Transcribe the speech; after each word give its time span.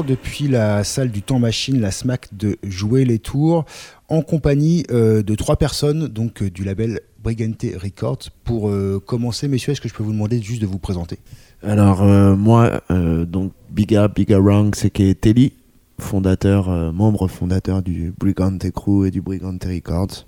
Depuis 0.00 0.48
la 0.48 0.84
salle 0.84 1.10
du 1.10 1.20
Temps 1.20 1.38
Machine, 1.38 1.78
la 1.78 1.90
SMAC 1.90 2.28
de 2.32 2.56
Jouer 2.62 3.04
les 3.04 3.18
Tours, 3.18 3.66
en 4.08 4.22
compagnie 4.22 4.84
euh, 4.90 5.22
de 5.22 5.34
trois 5.34 5.56
personnes 5.56 6.08
donc 6.08 6.42
euh, 6.42 6.48
du 6.48 6.64
label 6.64 7.00
Brigante 7.22 7.66
Records. 7.76 8.30
Pour 8.42 8.70
euh, 8.70 9.02
commencer, 9.04 9.48
messieurs, 9.48 9.72
est-ce 9.72 9.82
que 9.82 9.90
je 9.90 9.94
peux 9.94 10.02
vous 10.02 10.12
demander 10.12 10.40
juste 10.40 10.62
de 10.62 10.66
vous 10.66 10.78
présenter? 10.78 11.18
Alors 11.62 12.02
moi, 12.36 12.80
donc 12.90 13.52
Biga 13.70 14.08
Biga 14.08 14.40
Wrong, 14.40 14.74
c'est 14.74 14.90
qui 14.90 15.14
Telly, 15.14 15.52
fondateur, 16.00 16.92
membre 16.92 17.28
fondateur 17.28 17.82
du 17.82 18.12
Brigante 18.18 18.68
Crew 18.72 19.06
et 19.06 19.10
du 19.10 19.20
Brigante 19.20 19.62
Records. 19.64 20.26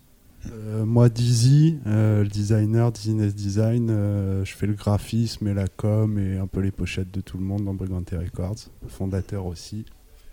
Euh, 0.53 0.85
moi, 0.85 1.09
Dizzy, 1.09 1.79
euh, 1.87 2.23
le 2.23 2.29
designer, 2.29 2.93
Dizziness 2.93 3.35
Design, 3.35 3.89
euh, 3.91 4.45
je 4.45 4.55
fais 4.55 4.67
le 4.67 4.75
graphisme 4.75 5.49
et 5.49 5.55
la 5.55 5.69
com 5.69 6.19
et 6.19 6.37
un 6.39 6.47
peu 6.47 6.61
les 6.61 6.71
pochettes 6.71 7.11
de 7.11 7.21
tout 7.21 7.39
le 7.39 7.45
monde 7.45 7.65
dans 7.65 7.75
Brigante 7.75 8.11
Records, 8.11 8.71
fondateur 8.89 9.47
aussi. 9.47 9.85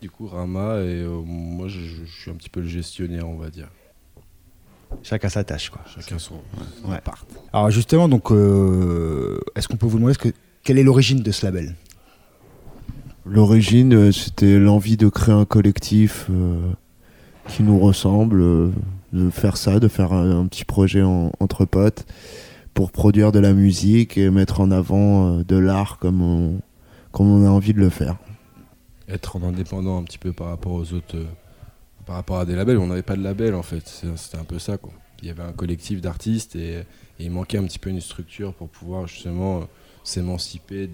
Du 0.02 0.10
coup, 0.10 0.28
Rama, 0.28 0.82
et 0.82 1.06
moi, 1.26 1.68
je, 1.68 1.80
suis 2.06 2.32
un 2.32 2.34
petit 2.34 2.50
peu 2.50 2.62
le 2.62 2.68
gestionnaire, 2.68 3.28
on 3.30 3.38
va 3.38 3.50
dire. 3.50 3.70
Chacun 5.04 5.30
sa 5.30 5.44
tâche, 5.44 5.70
quoi. 5.70 5.82
Chacun 5.86 6.20
son, 6.20 6.42
part. 7.04 7.26
Alors 7.54 7.72
justement, 7.72 8.10
donc, 8.10 8.32
est-ce 9.56 9.68
qu'on 9.68 9.78
peut 9.78 9.86
vous 9.86 9.98
demander 9.98 10.16
que, 10.16 10.30
quelle 10.64 10.80
est 10.80 10.84
l'origine 10.84 11.20
de 11.20 11.32
ce 11.32 11.46
label? 11.46 11.76
L'origine, 13.26 14.12
c'était 14.12 14.60
l'envie 14.60 14.98
de 14.98 15.08
créer 15.08 15.36
un 15.36 15.46
collectif 15.46 16.30
qui 17.48 17.62
nous 17.62 17.80
ressemble 17.80 18.72
de 19.14 19.30
faire 19.30 19.58
ça, 19.58 19.80
de 19.80 19.88
faire 19.88 20.14
un, 20.14 20.46
petit 20.48 20.66
projet 20.66 21.02
entre 21.04 21.66
potes 21.66 22.06
pour 22.74 22.92
produire 22.92 23.32
de 23.32 23.40
la 23.40 23.54
musique 23.54 24.18
et 24.18 24.30
mettre 24.30 24.62
en 24.62 24.72
avant 24.72 25.40
euh, 25.40 25.44
de 25.44 25.58
l'art 25.58 26.00
comme 26.00 26.22
on, 26.22 26.62
comme 27.12 27.30
on 27.30 27.46
a 27.46 27.50
envie 27.50 27.74
de 27.74 27.80
le 27.80 27.90
faire. 27.90 28.18
Être 29.10 29.36
en 29.36 29.44
indépendant 29.44 29.98
un 30.00 30.04
petit 30.04 30.18
peu 30.18 30.32
par 30.32 30.48
rapport 30.48 30.74
aux 30.74 30.94
autres, 30.94 31.18
euh, 31.18 31.26
par 32.06 32.16
rapport 32.16 32.40
à 32.40 32.46
des 32.46 32.56
labels. 32.56 32.78
On 32.78 32.88
n'avait 32.88 33.02
pas 33.02 33.18
de 33.18 33.24
label 33.24 33.56
en 33.56 33.64
fait, 33.64 33.88
c'était 34.16 34.38
un 34.38 34.46
peu 34.46 34.60
ça 34.60 34.78
quoi. 34.78 34.94
Il 35.22 35.28
y 35.28 35.32
avait 35.32 35.44
un 35.44 35.52
collectif 35.52 36.02
d'artistes 36.02 36.56
et, 36.56 36.84
il 37.20 37.30
manquait 37.30 37.60
un 37.60 37.64
petit 37.66 37.78
peu 37.78 37.92
une 37.92 38.02
structure 38.02 38.52
pour 38.56 38.68
pouvoir 38.68 39.06
justement 39.06 39.60
euh, 39.60 39.64
s'émanciper 40.04 40.90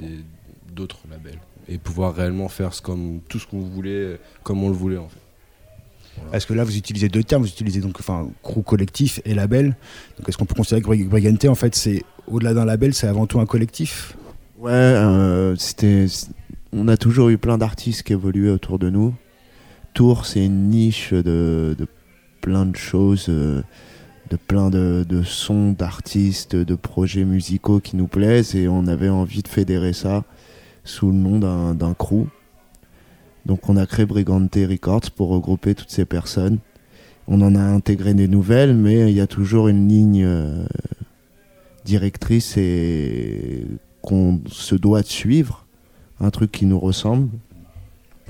d'autres 0.76 1.00
labels 1.10 1.40
et 1.70 1.78
pouvoir 1.78 2.14
réellement 2.14 2.50
faire 2.50 2.72
tout 3.30 3.40
ce 3.40 3.48
qu'on 3.48 3.62
voulait 3.62 4.20
comme 4.44 4.62
on 4.62 4.68
le 4.68 4.76
voulait 4.76 4.98
en 4.98 5.08
fait. 5.08 5.22
Est-ce 6.34 6.46
que 6.46 6.54
là, 6.54 6.64
vous 6.64 6.78
utilisez 6.78 7.10
deux 7.10 7.24
termes, 7.24 7.44
vous 7.44 7.50
utilisez 7.50 7.80
donc 7.80 7.98
enfin 8.00 8.28
crew 8.44 8.62
collectif 8.64 9.22
et 9.26 9.34
label. 9.34 9.76
Est-ce 10.28 10.38
qu'on 10.38 10.46
peut 10.46 10.56
considérer 10.56 10.82
que 10.82 11.04
Brigante, 11.06 11.46
en 11.46 11.56
fait, 11.56 11.76
c'est 11.76 12.04
au-delà 12.28 12.54
d'un 12.54 12.66
label, 12.66 12.94
c'est 12.94 13.08
avant 13.08 13.26
tout 13.28 13.40
un 13.40 13.46
collectif? 13.46 14.16
Ouais, 14.60 14.72
euh, 14.72 15.56
c'était. 15.56 16.08
On 16.74 16.88
a 16.88 16.98
toujours 16.98 17.30
eu 17.30 17.38
plein 17.38 17.58
d'artistes 17.58 18.04
qui 18.04 18.14
évoluaient 18.14 18.50
autour 18.50 18.78
de 18.78 18.90
nous. 18.90 19.14
Tour, 19.94 20.26
c'est 20.26 20.46
une 20.46 20.70
niche 20.70 21.14
de, 21.14 21.76
plein 22.42 22.66
de 22.66 22.76
choses, 22.76 23.28
euh, 23.30 23.64
de 24.30 24.36
plein 24.36 24.70
de, 24.70 25.06
de 25.08 25.24
sons 25.24 25.72
d'artistes, 25.72 26.56
de 26.56 26.76
projets 26.76 27.24
musicaux 27.24 27.80
qui 27.80 27.96
nous 27.96 28.08
plaisent, 28.08 28.54
et 28.56 28.68
on 28.68 28.86
avait 28.86 29.10
envie 29.10 29.42
de 29.42 29.48
fédérer 29.48 29.94
ça 29.94 30.24
sous 30.84 31.08
le 31.08 31.18
nom 31.18 31.74
d'un 31.74 31.94
crew. 31.94 32.28
Donc 33.48 33.70
on 33.70 33.78
a 33.78 33.86
créé 33.86 34.06
Brigante 34.06 34.54
Records 34.56 35.10
pour 35.16 35.30
regrouper 35.30 35.74
toutes 35.74 35.90
ces 35.90 36.04
personnes. 36.04 36.60
On 37.30 37.42
en 37.42 37.56
a 37.56 37.62
intégré 37.62 38.14
des 38.14 38.28
nouvelles, 38.28 38.76
mais 38.76 39.10
il 39.10 39.16
y 39.16 39.22
a 39.22 39.28
toujours 39.28 39.70
une 39.70 39.88
ligne 39.88 40.26
euh, 40.26 40.66
directrice 41.86 42.58
et 42.58 43.66
qu'on 44.02 44.42
se 44.48 44.76
doit 44.76 45.02
de 45.02 45.08
suivre, 45.08 45.66
un 46.20 46.30
truc 46.30 46.52
qui 46.52 46.66
nous 46.66 46.80
ressemble. 46.80 47.30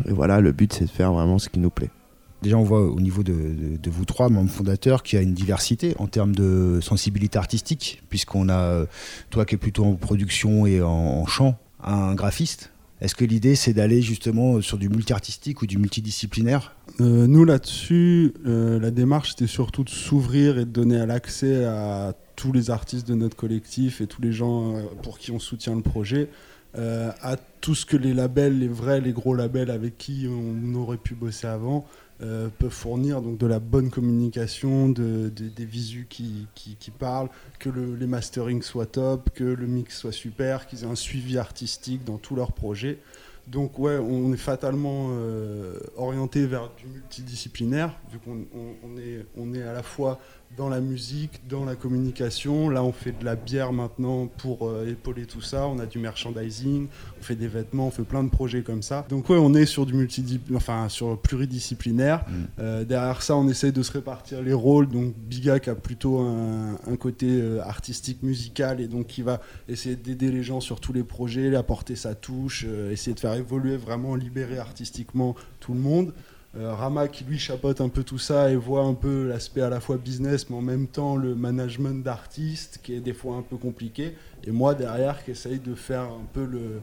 Et 0.06 0.12
voilà, 0.12 0.40
le 0.40 0.52
but 0.52 0.72
c'est 0.72 0.86
de 0.86 0.90
faire 0.90 1.12
vraiment 1.12 1.40
ce 1.40 1.50
qui 1.50 1.58
nous 1.60 1.72
plaît. 1.72 1.90
Déjà, 2.44 2.56
on 2.60 2.64
voit 2.64 2.84
au 2.84 3.00
niveau 3.00 3.24
de, 3.24 3.80
vous 3.90 4.06
trois, 4.06 4.30
membres 4.30 4.52
fondateurs, 4.52 5.02
qu'il 5.02 5.18
y 5.18 5.20
a 5.20 5.24
une 5.24 5.34
diversité 5.34 5.96
en 5.98 6.06
termes 6.06 6.36
de 6.36 6.78
sensibilité 6.84 7.40
artistique, 7.40 8.04
puisqu'on 8.10 8.50
a 8.50 8.60
euh, 8.60 8.86
toi 9.32 9.46
qui 9.46 9.56
es 9.56 9.58
plutôt 9.58 9.86
en 9.86 9.96
production 9.96 10.68
et 10.68 10.80
en 10.84 11.26
chant, 11.26 11.58
un 11.84 12.14
graphiste, 12.14 12.72
est-ce 13.00 13.14
que 13.14 13.26
l'idée, 13.26 13.56
c'est 13.56 13.74
d'aller 13.74 14.02
justement 14.02 14.60
sur 14.62 14.78
du 14.78 14.90
multi-artistique 14.90 15.62
ou 15.62 15.68
du 15.68 15.78
multidisciplinaire? 15.78 16.76
Euh, 17.00 17.28
Nous, 17.28 17.46
là-dessus, 17.46 18.34
euh, 18.48 18.80
la 18.80 18.90
démarche, 18.90 19.32
c'était 19.32 19.48
surtout 19.48 19.84
de 19.84 19.90
s'ouvrir 19.90 20.58
et 20.58 20.66
de 20.66 20.72
donner 20.72 21.06
l'accès 21.06 21.66
à 21.66 22.14
tous 22.36 22.52
les 22.52 22.72
artistes 22.72 23.08
de 23.08 23.14
notre 23.14 23.36
collectif 23.36 24.02
et 24.02 24.08
tous 24.08 24.22
les 24.22 24.32
gens 24.32 24.76
euh, 24.76 24.82
pour 25.04 25.20
qui 25.20 25.32
on 25.32 25.40
soutient 25.40 25.76
le 25.76 25.82
projet, 25.82 26.30
à 26.76 27.38
tout 27.60 27.74
ce 27.74 27.88
que 27.88 27.98
les 27.98 28.14
labels, 28.14 28.60
les 28.60 28.68
vrais, 28.68 29.02
les 29.02 29.12
gros 29.12 29.34
labels 29.34 29.72
avec 29.72 29.98
qui 29.98 30.28
on 30.30 30.76
aurait 30.76 30.98
pu 30.98 31.16
bosser 31.16 31.48
avant, 31.48 31.88
euh, 32.22 32.50
peuvent 32.58 32.72
fournir 32.72 33.22
donc 33.22 33.38
de 33.38 33.46
la 33.46 33.60
bonne 33.60 33.90
communication, 33.90 34.90
de, 34.90 35.30
des 35.30 35.66
visus 35.66 36.08
qui, 36.10 36.48
parlent, 36.98 37.30
que 37.60 37.70
le, 37.70 37.96
les 37.96 38.08
masterings 38.08 38.64
soient 38.64 38.88
top, 38.88 39.30
que 39.34 39.44
le 39.44 39.68
mix 39.68 40.00
soit 40.00 40.12
super, 40.12 40.66
qu'ils 40.66 40.84
aient 40.84 40.88
un 40.88 40.96
suivi 40.96 41.38
artistique 41.38 42.04
dans 42.04 42.18
tous 42.18 42.36
leurs 42.36 42.54
projets. 42.54 43.00
Donc 43.48 43.80
ouais, 43.80 43.98
on 43.98 44.34
est 44.34 44.38
fatalement 44.38 45.10
euh, 45.12 45.80
orienté 45.96 46.46
vers 46.46 46.70
du 46.76 46.88
multidisciplinaire, 46.88 47.98
vu 48.12 48.20
qu'on 48.20 48.46
on, 48.84 48.98
est, 48.98 49.26
on 49.38 49.54
est 49.54 49.62
à 49.62 49.72
la 49.72 49.84
fois 49.84 50.20
dans 50.56 50.70
la 50.70 50.80
musique, 50.80 51.42
dans 51.48 51.66
la 51.66 51.76
communication. 51.76 52.70
Là, 52.70 52.84
on 52.84 52.92
fait 52.92 53.18
de 53.18 53.24
la 53.26 53.36
bière 53.36 53.74
maintenant 53.74 54.28
pour 54.28 54.68
euh, 54.68 54.90
épauler 54.90 55.26
tout 55.26 55.42
ça. 55.42 55.68
On 55.68 55.78
a 55.80 55.86
du 55.86 56.00
merchandising, 56.00 56.88
on 57.20 57.24
fait 57.24 57.36
des 57.36 57.48
vêtements, 57.48 57.88
on 57.88 57.92
fait 57.92 58.04
plein 58.04 58.24
de 58.24 58.30
projets 58.30 58.62
comme 58.62 58.82
ça. 58.82 59.06
Donc 59.10 59.30
ouais, 59.30 59.38
on 59.38 59.54
est 59.54 59.66
sur 59.66 59.86
du 59.86 60.08
enfin 60.56 60.90
sur 60.90 61.20
pluridisciplinaire. 61.20 62.26
Mm. 62.28 62.34
Euh, 62.60 62.84
derrière 62.86 63.22
ça, 63.22 63.36
on 63.36 63.48
essaie 63.48 63.72
de 63.72 63.84
se 63.84 63.92
répartir 63.92 64.42
les 64.42 64.54
rôles. 64.54 64.88
Donc 64.88 65.14
Bigac 65.16 65.68
a 65.68 65.76
plutôt 65.76 66.20
un, 66.20 66.96
côté 66.98 67.28
euh, 67.30 67.62
artistique, 67.62 68.24
musical, 68.24 68.82
et 68.82 68.88
donc 68.88 69.08
qui 69.08 69.22
va 69.22 69.42
essayer 69.68 69.96
d'aider 69.96 70.32
les 70.32 70.44
gens 70.44 70.60
sur 70.60 70.80
tous 70.80 70.94
les 70.94 71.04
projets, 71.04 71.56
apporter 71.56 71.96
sa 71.96 72.16
touche, 72.16 72.66
essayer 72.92 73.14
de 73.14 73.20
faire 73.20 73.34
évoluer 73.34 73.78
vraiment, 73.78 74.16
libérer 74.16 74.58
artistiquement 74.58 75.36
tout 75.60 75.74
le 75.74 75.80
monde. 75.80 76.14
Euh, 76.60 76.74
Rama 76.74 77.08
qui 77.08 77.24
lui 77.24 77.38
chapote 77.38 77.82
un 77.82 77.90
peu 77.90 78.04
tout 78.04 78.18
ça 78.18 78.52
et 78.52 78.56
voit 78.56 78.82
un 78.82 78.96
peu 78.96 79.28
l'aspect 79.28 79.62
à 79.62 79.70
la 79.70 79.80
fois 79.80 79.98
business 79.98 80.50
mais 80.50 80.56
en 80.56 80.62
même 80.62 80.88
temps 80.88 81.16
le 81.16 81.36
management 81.36 82.04
d'artistes 82.04 82.80
qui 82.82 82.94
est 82.96 83.00
des 83.00 83.14
fois 83.14 83.36
un 83.36 83.44
peu 83.44 83.58
compliqué 83.58 84.16
et 84.44 84.52
moi 84.52 84.74
derrière 84.74 85.24
qui 85.24 85.32
essaye 85.32 85.60
de 85.60 85.76
faire 85.76 86.04
un 86.04 86.26
peu 86.34 86.46
le, 86.46 86.82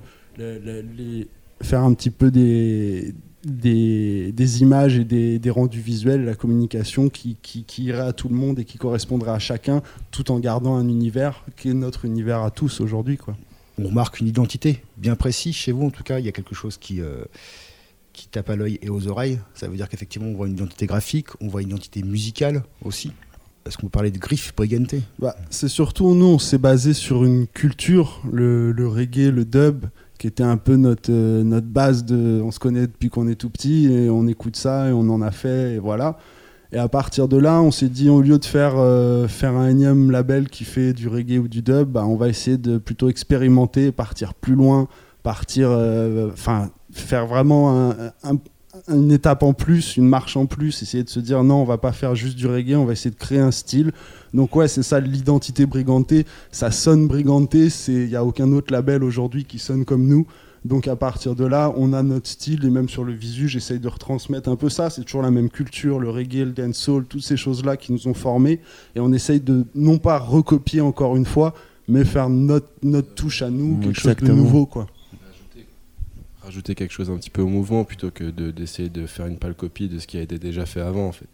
faire 1.60 1.82
un 1.82 1.92
petit 1.92 2.10
peu 2.10 2.30
des, 2.30 3.14
des, 3.42 4.62
images 4.62 4.96
et 4.96 5.04
des, 5.04 5.50
rendus 5.50 5.80
visuels, 5.80 6.24
la 6.24 6.34
communication 6.34 7.08
qui, 7.08 7.36
qui, 7.42 7.84
irait 7.84 8.06
à 8.06 8.12
tout 8.12 8.28
le 8.28 8.36
monde 8.36 8.60
et 8.60 8.64
qui 8.64 8.78
correspondrait 8.78 9.32
à 9.32 9.40
chacun 9.40 9.82
tout 10.12 10.30
en 10.30 10.38
gardant 10.38 10.76
un 10.76 10.88
univers 10.88 11.44
qui 11.56 11.70
est 11.70 11.74
notre 11.74 12.04
univers 12.04 12.42
à 12.42 12.50
tous 12.50 12.80
aujourd'hui. 12.80 13.18
On 13.78 13.88
remarque 13.88 14.20
une 14.20 14.28
identité 14.28 14.84
bien 14.98 15.16
précise 15.16 15.56
chez 15.56 15.72
vous 15.72 15.86
en 15.86 15.90
tout 15.90 16.04
cas, 16.04 16.20
il 16.20 16.26
y 16.26 16.28
a 16.28 16.32
quelque 16.32 16.54
chose 16.54 16.76
qui... 16.76 17.00
Euh, 17.00 17.24
qui 18.14 18.28
tape 18.28 18.48
à 18.48 18.56
l'œil 18.56 18.78
et 18.80 18.88
aux 18.88 19.08
oreilles. 19.08 19.38
Ça 19.52 19.68
veut 19.68 19.76
dire 19.76 19.90
qu'effectivement, 19.90 20.28
on 20.28 20.34
voit 20.34 20.46
une 20.46 20.54
identité 20.54 20.86
graphique, 20.86 21.28
on 21.42 21.48
voit 21.48 21.60
une 21.60 21.68
identité 21.68 22.02
musicale 22.02 22.62
aussi. 22.82 23.12
Est-ce 23.66 23.76
qu'on 23.76 23.86
peut 23.86 23.90
parler 23.90 24.10
de 24.10 24.18
Griff 24.18 24.54
Brigante? 24.54 24.94
Bah, 25.18 25.36
C'est 25.50 25.68
surtout, 25.68 26.14
nous, 26.14 26.26
on 26.26 26.38
s'est 26.38 26.58
basé 26.58 26.92
sur 26.92 27.24
une 27.24 27.46
culture, 27.46 28.22
le, 28.30 28.74
reggae, 28.86 29.30
le 29.30 29.44
dub, 29.44 29.86
qui 30.18 30.26
était 30.26 30.42
un 30.42 30.58
peu 30.58 30.76
notre, 30.76 31.10
euh, 31.10 31.42
notre 31.42 31.66
base. 31.66 32.04
On 32.10 32.50
se 32.50 32.58
connaît 32.58 32.86
depuis 32.86 33.08
qu'on 33.10 33.26
est 33.26 33.34
tout 33.34 33.50
petit 33.50 33.86
et 33.86 34.10
on 34.10 34.26
écoute 34.26 34.56
ça 34.56 34.88
et 34.88 34.92
on 34.92 35.08
en 35.10 35.20
a 35.20 35.30
fait 35.30 35.74
et 35.74 35.78
voilà. 35.78 36.18
Et 36.72 36.78
à 36.78 36.88
partir 36.88 37.28
de 37.28 37.36
là, 37.36 37.62
on 37.62 37.70
s'est 37.70 37.88
dit, 37.88 38.10
au 38.10 38.20
lieu 38.20 38.38
de 38.38 38.44
faire, 38.44 38.74
euh, 38.76 39.28
faire 39.28 39.54
un 39.54 39.68
énième 39.68 40.10
label 40.10 40.48
qui 40.48 40.64
fait 40.64 40.92
du 40.92 41.08
reggae 41.08 41.38
ou 41.38 41.48
du 41.48 41.62
dub, 41.62 41.88
bah, 41.88 42.04
on 42.04 42.16
va 42.16 42.28
essayer 42.28 42.58
de 42.58 42.78
plutôt 42.78 43.08
expérimenter, 43.08 43.92
partir 43.92 44.34
plus 44.34 44.56
loin, 44.56 44.88
partir, 45.22 45.68
euh, 45.70 46.30
faire 46.94 47.26
vraiment 47.26 47.94
une 48.88 49.12
étape 49.12 49.42
en 49.42 49.52
plus, 49.52 49.96
une 49.96 50.08
marche 50.08 50.36
en 50.36 50.46
plus, 50.46 50.82
essayer 50.82 51.04
de 51.04 51.08
se 51.08 51.20
dire 51.20 51.44
non, 51.44 51.56
on 51.62 51.64
va 51.64 51.78
pas 51.78 51.92
faire 51.92 52.14
juste 52.14 52.36
du 52.36 52.46
reggae, 52.46 52.74
on 52.74 52.84
va 52.84 52.92
essayer 52.92 53.10
de 53.10 53.18
créer 53.18 53.38
un 53.38 53.50
style. 53.50 53.92
Donc 54.32 54.56
ouais, 54.56 54.68
c'est 54.68 54.82
ça 54.82 55.00
l'identité 55.00 55.66
briganté, 55.66 56.26
ça 56.50 56.70
sonne 56.70 57.06
briganté, 57.06 57.68
il 57.88 58.08
n'y 58.08 58.16
a 58.16 58.24
aucun 58.24 58.50
autre 58.52 58.72
label 58.72 59.04
aujourd'hui 59.04 59.44
qui 59.44 59.58
sonne 59.58 59.84
comme 59.84 60.06
nous. 60.06 60.26
Donc 60.64 60.88
à 60.88 60.96
partir 60.96 61.34
de 61.34 61.44
là, 61.44 61.72
on 61.76 61.92
a 61.92 62.02
notre 62.02 62.26
style 62.26 62.64
et 62.64 62.70
même 62.70 62.88
sur 62.88 63.04
le 63.04 63.12
visu, 63.12 63.48
j'essaye 63.48 63.78
de 63.78 63.88
retransmettre 63.88 64.48
un 64.48 64.56
peu 64.56 64.70
ça. 64.70 64.88
C'est 64.88 65.04
toujours 65.04 65.22
la 65.22 65.30
même 65.30 65.50
culture, 65.50 66.00
le 66.00 66.08
reggae, 66.08 66.44
le 66.44 66.52
dancehall, 66.52 67.04
toutes 67.04 67.22
ces 67.22 67.36
choses-là 67.36 67.76
qui 67.76 67.92
nous 67.92 68.08
ont 68.08 68.14
formés. 68.14 68.60
Et 68.96 69.00
on 69.00 69.12
essaye 69.12 69.40
de 69.40 69.66
non 69.74 69.98
pas 69.98 70.18
recopier 70.18 70.80
encore 70.80 71.16
une 71.16 71.26
fois, 71.26 71.54
mais 71.86 72.04
faire 72.04 72.30
notre, 72.30 72.70
notre 72.82 73.14
touche 73.14 73.42
à 73.42 73.50
nous, 73.50 73.78
quelque 73.78 74.00
chose 74.00 74.16
de 74.16 74.32
nouveau. 74.32 74.64
quoi 74.64 74.86
rajouter 76.44 76.74
quelque 76.74 76.92
chose 76.92 77.10
un 77.10 77.16
petit 77.16 77.30
peu 77.30 77.42
au 77.42 77.48
mouvement 77.48 77.84
plutôt 77.84 78.10
que 78.10 78.24
d'essayer 78.24 78.88
de, 78.88 79.06
faire 79.06 79.26
une 79.26 79.38
pâle 79.38 79.54
copie 79.54 79.88
de 79.88 79.98
ce 79.98 80.06
qui 80.06 80.18
a 80.18 80.22
été 80.22 80.38
déjà 80.38 80.66
fait 80.66 80.80
avant 80.80 81.08
en 81.08 81.12
fait. 81.12 81.26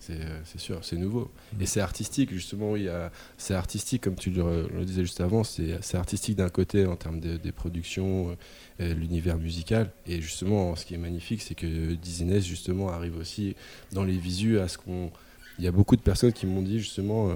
C'est 0.00 0.20
euh, 0.20 0.42
sûr, 0.56 0.80
c'est 0.82 0.96
nouveau. 0.96 1.30
Et 1.60 1.66
c'est 1.66 1.80
artistique, 1.80 2.32
justement, 2.32 2.74
a- 2.74 3.12
c'est 3.38 3.54
artistique, 3.54 4.02
comme 4.02 4.16
tu 4.16 4.30
le, 4.30 4.66
le 4.74 4.84
disais 4.84 5.02
juste 5.02 5.20
avant, 5.20 5.44
c'est 5.44 5.94
artistique 5.94 6.34
d'un 6.36 6.48
côté 6.48 6.86
en 6.86 6.96
termes 6.96 7.20
de- 7.20 7.36
des 7.36 7.52
productions, 7.52 8.36
euh, 8.80 8.94
l'univers 8.94 9.38
musical. 9.38 9.92
Et 10.08 10.20
justement, 10.20 10.74
ce 10.74 10.86
qui 10.86 10.94
est 10.94 10.98
magnifique, 10.98 11.40
c'est 11.40 11.54
que 11.54 11.94
Dizziness, 11.94 12.44
justement, 12.44 12.88
arrive 12.88 13.16
aussi 13.16 13.54
dans 13.92 14.02
les 14.02 14.16
visus 14.16 14.58
à 14.58 14.66
ce 14.66 14.76
qu'on. 14.76 15.12
Il 15.60 15.64
y 15.64 15.68
a 15.68 15.72
beaucoup 15.72 15.94
de 15.94 16.00
personnes 16.02 16.32
qui 16.32 16.46
m'ont 16.46 16.62
dit, 16.62 16.80
justement, 16.80 17.30
euh, 17.30 17.34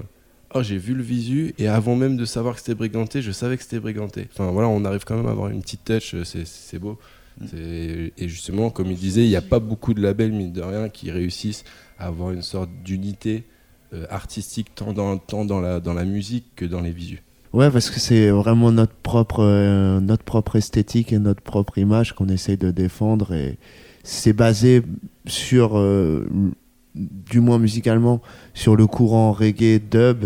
Oh, 0.53 0.63
j'ai 0.63 0.77
vu 0.77 0.93
le 0.93 1.03
visu, 1.03 1.53
et 1.57 1.67
avant 1.67 1.95
même 1.95 2.15
de 2.15 2.23
savoir 2.25 2.53
que 2.55 2.61
c'était 2.61 2.75
Briganté, 2.75 3.21
je 3.21 3.31
savais 3.31 3.57
que 3.57 3.63
c'était 3.63 3.79
Briganté. 3.79 4.27
Enfin, 4.33 4.49
voilà, 4.51 4.69
on 4.69 4.85
arrive 4.85 5.03
quand 5.05 5.15
même 5.17 5.27
à 5.27 5.31
avoir 5.31 5.49
une 5.49 5.61
petite 5.61 5.83
touch, 5.83 6.13
euh, 6.15 6.23
c'est 6.23 6.79
beau. 6.79 6.97
C'est- 7.51 8.13
Et 8.17 8.29
justement, 8.29 8.69
comme 8.69 8.87
il 8.89 8.97
disait, 8.97 9.23
il 9.25 9.29
n'y 9.29 9.35
a 9.35 9.41
pas 9.41 9.59
beaucoup 9.59 9.93
de 9.93 10.01
labels, 10.01 10.31
mine 10.31 10.53
de 10.53 10.61
rien, 10.61 10.89
qui 10.89 11.11
réussissent 11.11 11.63
à 11.99 12.07
avoir 12.07 12.31
une 12.31 12.41
sorte 12.41 12.69
d'unité 12.83 13.43
euh, 13.93 14.05
artistique 14.09 14.67
tant, 14.75 14.91
dans, 14.91 15.17
tant 15.17 15.45
dans, 15.45 15.61
la, 15.61 15.79
dans 15.79 15.93
la 15.93 16.03
musique 16.03 16.45
que 16.55 16.65
dans 16.65 16.81
les 16.81 16.91
visus. 16.91 17.21
Ouais, 17.53 17.71
parce 17.71 17.89
que 17.89 17.99
c'est 17.99 18.29
vraiment 18.31 18.71
notre 18.71 18.93
propre, 18.95 19.41
euh, 19.43 19.99
notre 20.01 20.23
propre 20.23 20.55
esthétique 20.57 21.13
et 21.13 21.19
notre 21.19 21.41
propre 21.41 21.77
image 21.77 22.13
qu'on 22.13 22.27
essaye 22.27 22.57
de 22.57 22.71
défendre. 22.71 23.33
Et 23.33 23.57
c'est 24.03 24.33
basé 24.33 24.81
sur, 25.25 25.77
euh, 25.77 26.27
du 26.97 27.39
moins 27.39 27.59
musicalement, 27.59 28.21
sur 28.53 28.75
le 28.75 28.87
courant 28.87 29.31
reggae 29.31 29.79
dub. 29.79 30.25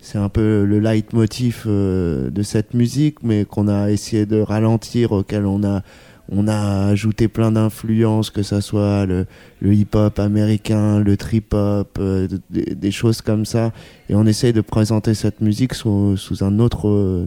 C'est 0.00 0.18
un 0.18 0.28
peu 0.28 0.64
le 0.64 0.78
leitmotiv 0.78 1.64
euh, 1.66 2.30
de 2.30 2.42
cette 2.42 2.72
musique, 2.74 3.22
mais 3.22 3.44
qu'on 3.44 3.68
a 3.68 3.90
essayé 3.90 4.24
de 4.24 4.40
ralentir, 4.40 5.12
auquel 5.12 5.44
on 5.44 5.62
a, 5.62 5.82
on 6.30 6.48
a 6.48 6.86
ajouté 6.86 7.28
plein 7.28 7.52
d'influences, 7.52 8.30
que 8.30 8.42
ça 8.42 8.62
soit 8.62 9.04
le, 9.04 9.26
hip-hop 9.62 10.18
américain, 10.18 11.00
le 11.00 11.16
trip-hop, 11.18 11.98
euh, 12.00 12.28
des, 12.48 12.90
choses 12.90 13.20
comme 13.20 13.44
ça 13.44 13.72
et 14.08 14.14
on 14.14 14.24
essaye 14.24 14.54
de 14.54 14.62
présenter 14.62 15.12
cette 15.12 15.42
musique 15.42 15.74
sous, 15.74 16.16
un 16.40 16.58
autre, 16.60 17.26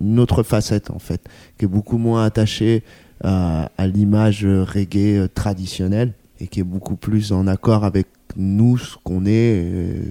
une 0.00 0.18
autre 0.18 0.42
facette 0.42 0.90
en 0.90 0.98
fait, 0.98 1.20
qui 1.58 1.66
est 1.66 1.68
beaucoup 1.68 1.98
moins 1.98 2.24
attachée 2.24 2.82
à, 3.22 3.68
l'image 3.78 4.44
reggae 4.44 5.28
traditionnelle 5.32 6.12
et 6.40 6.46
qui 6.46 6.60
est 6.60 6.64
beaucoup 6.64 6.96
plus 6.96 7.32
en 7.32 7.46
accord 7.46 7.84
avec 7.84 8.06
nous, 8.36 8.78
ce 8.78 8.96
qu'on 9.02 9.26
est, 9.26 9.62
euh, 9.64 10.02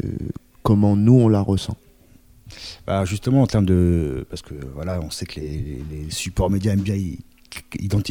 comment 0.64 0.96
nous 0.96 1.14
on 1.14 1.30
la 1.30 1.42
ressent. 1.42 1.78
Bah, 2.86 3.06
justement, 3.06 3.42
en 3.42 3.48
termes 3.48 3.66
de. 3.66 4.26
Parce 4.30 4.42
que 4.42 4.54
voilà, 4.74 5.00
on 5.02 5.10
sait 5.10 5.26
que 5.26 5.40
les, 5.40 5.82
supports 6.10 6.50
médias 6.50 6.74
aiment 6.74 6.84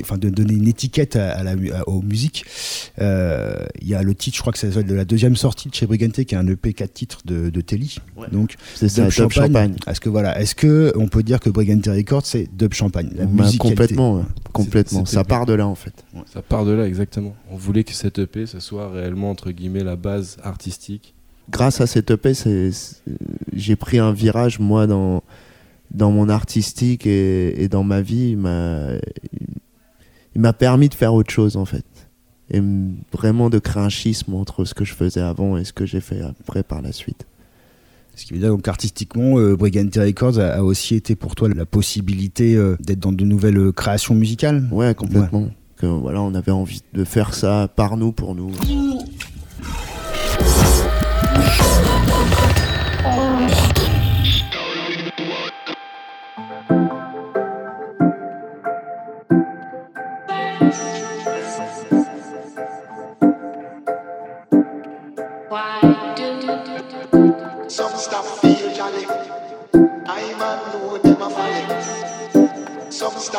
enfin, 0.03 0.19
de 0.19 0.29
donner 0.29 0.55
une 0.55 0.69
étiquette 0.69 1.17
à, 1.17 1.33
à 1.33 1.43
la, 1.43 1.53
à- 1.53 1.89
aux 1.89 2.03
musiques. 2.03 2.45
Euh, 3.01 3.65
Il 3.83 3.89
y 3.89 3.95
a 3.95 4.03
le 4.03 4.15
titre, 4.15 4.37
je 4.37 4.41
crois 4.43 4.53
que 4.53 4.59
c'est 4.59 4.71
de 4.85 4.95
la 4.95 5.05
deuxième 5.05 5.37
sortie 5.37 5.69
de 5.69 5.75
chez 5.75 5.87
Brigante, 5.87 6.25
qui 6.25 6.35
est 6.35 6.39
un 6.39 6.47
EP 6.47 6.73
4 6.73 6.93
titres 6.93 7.19
de, 7.25 7.51
de 7.51 7.61
Telly. 7.61 7.97
Ouais. 8.17 8.27
Donc, 8.33 8.55
C'est 8.75 8.89
ça, 8.89 9.09
Champagne. 9.11 9.47
Champagne. 9.47 9.77
est-ce 9.87 10.01
que 10.01 10.09
voilà, 10.09 10.41
est-ce 10.41 10.55
que 10.55 10.93
on 10.97 11.09
peut 11.09 11.23
dire 11.23 11.41
que 11.41 11.51
Brigante 11.51 11.87
Records 11.87 12.27
c'est 12.27 12.49
Dub 12.57 12.73
Champagne, 12.75 13.11
la 13.15 13.27
Bah, 13.27 13.45
complètement, 13.59 14.17
ouais, 14.17 14.23
complètement. 14.53 15.05
Ça 15.05 15.23
bien. 15.23 15.25
part 15.25 15.47
de 15.47 15.53
là 15.55 15.67
en 15.67 15.75
fait. 15.75 16.05
Ça 16.33 16.43
part 16.43 16.65
de 16.65 16.73
là, 16.73 16.87
exactement. 16.87 17.35
On 17.51 17.57
voulait 17.57 17.85
que 17.85 17.93
cette 17.93 18.19
EP, 18.19 18.47
ce 18.47 18.61
soit 18.61 18.91
réellement, 18.91 19.31
entre 19.31 19.51
guillemets, 19.51 19.85
la 19.85 19.97
base 19.97 20.37
artistique. 20.43 21.13
grâce 21.49 21.81
à 21.81 21.87
cette 21.87 22.11
EP, 22.11 22.35
c'est- 22.35 22.73
c'est- 22.73 22.97
j'ai 23.53 23.77
pris 23.77 23.99
un 23.99 24.13
virage, 24.13 24.59
moi, 24.59 24.87
dans, 24.89 25.23
dans 25.91 26.11
mon 26.11 26.29
artistique 26.29 27.07
et, 27.07 27.63
et 27.63 27.69
dans 27.69 27.85
ma 27.85 28.01
vie. 28.01 28.31
Il 28.31 28.39
m'a, 30.41 30.53
permis 30.53 30.89
de 30.89 30.95
faire 30.95 31.15
autre 31.15 31.31
chose, 31.31 31.57
en 31.57 31.65
fait. 31.65 31.85
Et 32.51 32.63
vraiment 33.13 33.51
de 33.51 33.59
créer 33.59 33.83
un 33.83 33.89
schisme 33.89 34.35
entre 34.35 34.65
ce 34.65 34.75
que 34.75 34.85
je 34.85 34.95
faisais 34.95 35.21
avant 35.21 35.57
et 35.57 35.65
ce 35.65 35.73
que 35.73 35.85
j'ai 35.87 36.01
fait 36.01 36.21
après 36.21 36.63
par 36.63 36.81
la 36.83 36.93
suite. 36.93 37.27
Ce 38.15 38.25
qui 38.25 38.33
veut 38.33 38.39
dire 38.39 38.49
donc 38.49 38.67
artistiquement, 38.67 39.39
euh, 39.39 39.57
Brigante 39.57 39.95
Records 39.95 40.39
a, 40.39 40.47
a 40.47 40.63
aussi 40.63 40.95
été 40.95 41.15
pour 41.17 41.35
toi 41.35 41.51
la 41.55 41.67
possibilité 41.67 42.57
euh, 42.57 42.77
d'être 42.81 43.01
dans 43.01 43.13
de 43.13 43.25
nouvelles 43.25 43.59
euh, 43.59 43.73
créations 43.73 44.15
musicales? 44.15 44.67
Ouais, 44.73 44.95
complètement. 44.95 45.51
Que, 45.77 45.85
voilà, 45.85 46.23
on 46.23 46.35
avait 46.35 46.53
envie 46.53 46.81
de 46.95 47.05
faire 47.05 47.35
ça 47.35 47.69
par 47.77 47.99
nous, 47.99 48.13
pour 48.13 48.35
nous. 48.35 48.53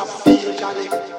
stop 0.06 0.22
feeling 0.22 1.17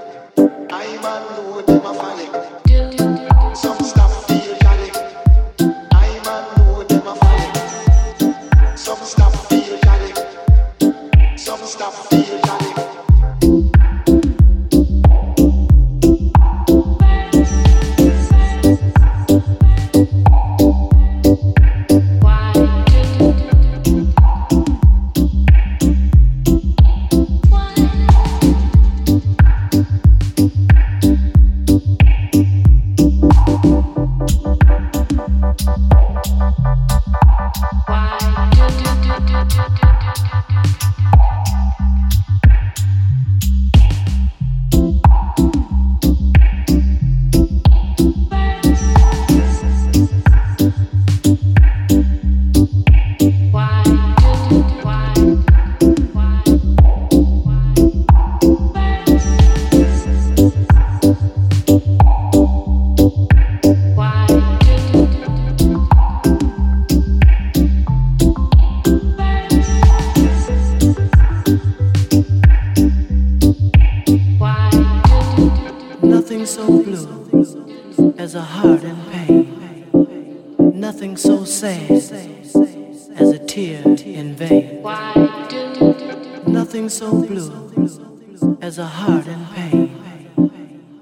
Nothing 86.49 86.89
so 86.89 87.23
blue 87.23 88.59
as 88.63 88.79
a 88.79 88.87
heart 88.87 89.27
in 89.27 89.47
pain. 89.55 89.91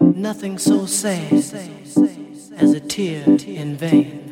Nothing 0.00 0.58
so 0.58 0.86
sad 0.86 1.32
as 1.32 2.72
a 2.72 2.80
tear 2.80 3.24
in 3.46 3.76
vain. 3.76 4.25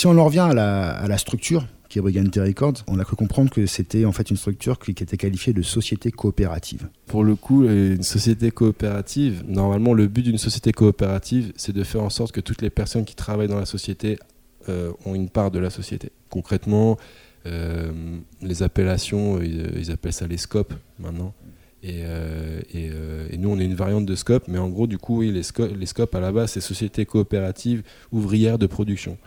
Si 0.00 0.06
on 0.06 0.16
en 0.16 0.24
revient 0.24 0.48
à 0.50 0.54
la, 0.54 1.18
structure 1.18 1.66
qui 1.90 1.98
est 1.98 2.00
Brigante 2.00 2.34
Records, 2.34 2.84
on 2.88 2.98
a 2.98 3.04
cru 3.04 3.16
comprendre 3.16 3.50
que 3.50 3.66
c'était 3.66 4.06
en 4.06 4.12
fait 4.12 4.30
une 4.30 4.38
structure 4.38 4.78
qui, 4.78 4.92
était 4.92 5.18
qualifiée 5.18 5.52
de 5.52 5.60
société 5.60 6.10
coopérative. 6.10 6.88
Pour 7.04 7.22
le 7.22 7.34
coup, 7.36 7.64
une 7.66 8.02
société 8.02 8.50
coopérative, 8.50 9.44
normalement, 9.46 9.92
le 9.92 10.06
but 10.06 10.22
d'une 10.22 10.38
société 10.38 10.72
coopérative, 10.72 11.52
c'est 11.56 11.74
de 11.74 11.84
faire 11.84 12.02
en 12.02 12.08
sorte 12.08 12.32
que 12.32 12.40
toutes 12.40 12.62
les 12.62 12.70
personnes 12.70 13.04
qui 13.04 13.14
travaillent 13.14 13.48
dans 13.48 13.58
la 13.58 13.66
société 13.66 14.18
euh, 14.70 14.90
ont 15.04 15.14
une 15.14 15.28
part 15.28 15.50
de 15.50 15.58
la 15.58 15.68
société. 15.68 16.12
Concrètement, 16.30 16.96
euh, 17.44 17.92
les 18.40 18.62
appellations, 18.62 19.38
ils, 19.42 19.90
appellent 19.90 20.14
ça 20.14 20.26
les 20.26 20.38
scopes 20.38 20.72
maintenant. 20.98 21.34
Et, 21.82 22.04
euh, 22.04 22.62
euh, 22.74 23.28
nous, 23.36 23.50
on 23.50 23.58
est 23.58 23.66
une 23.66 23.74
variante 23.74 24.06
de 24.06 24.14
scope, 24.14 24.44
mais 24.48 24.58
en 24.58 24.70
gros, 24.70 24.86
du 24.86 24.96
coup, 24.96 25.20
les, 25.20 25.42
sco- 25.42 25.74
les 25.74 25.86
scopes 25.86 26.14
à 26.14 26.20
la 26.20 26.32
base, 26.32 26.52
c'est 26.52 26.62
société 26.62 27.04
coopérative 27.04 27.82
ouvrière 28.12 28.56
de 28.56 28.66
production. 28.66 29.18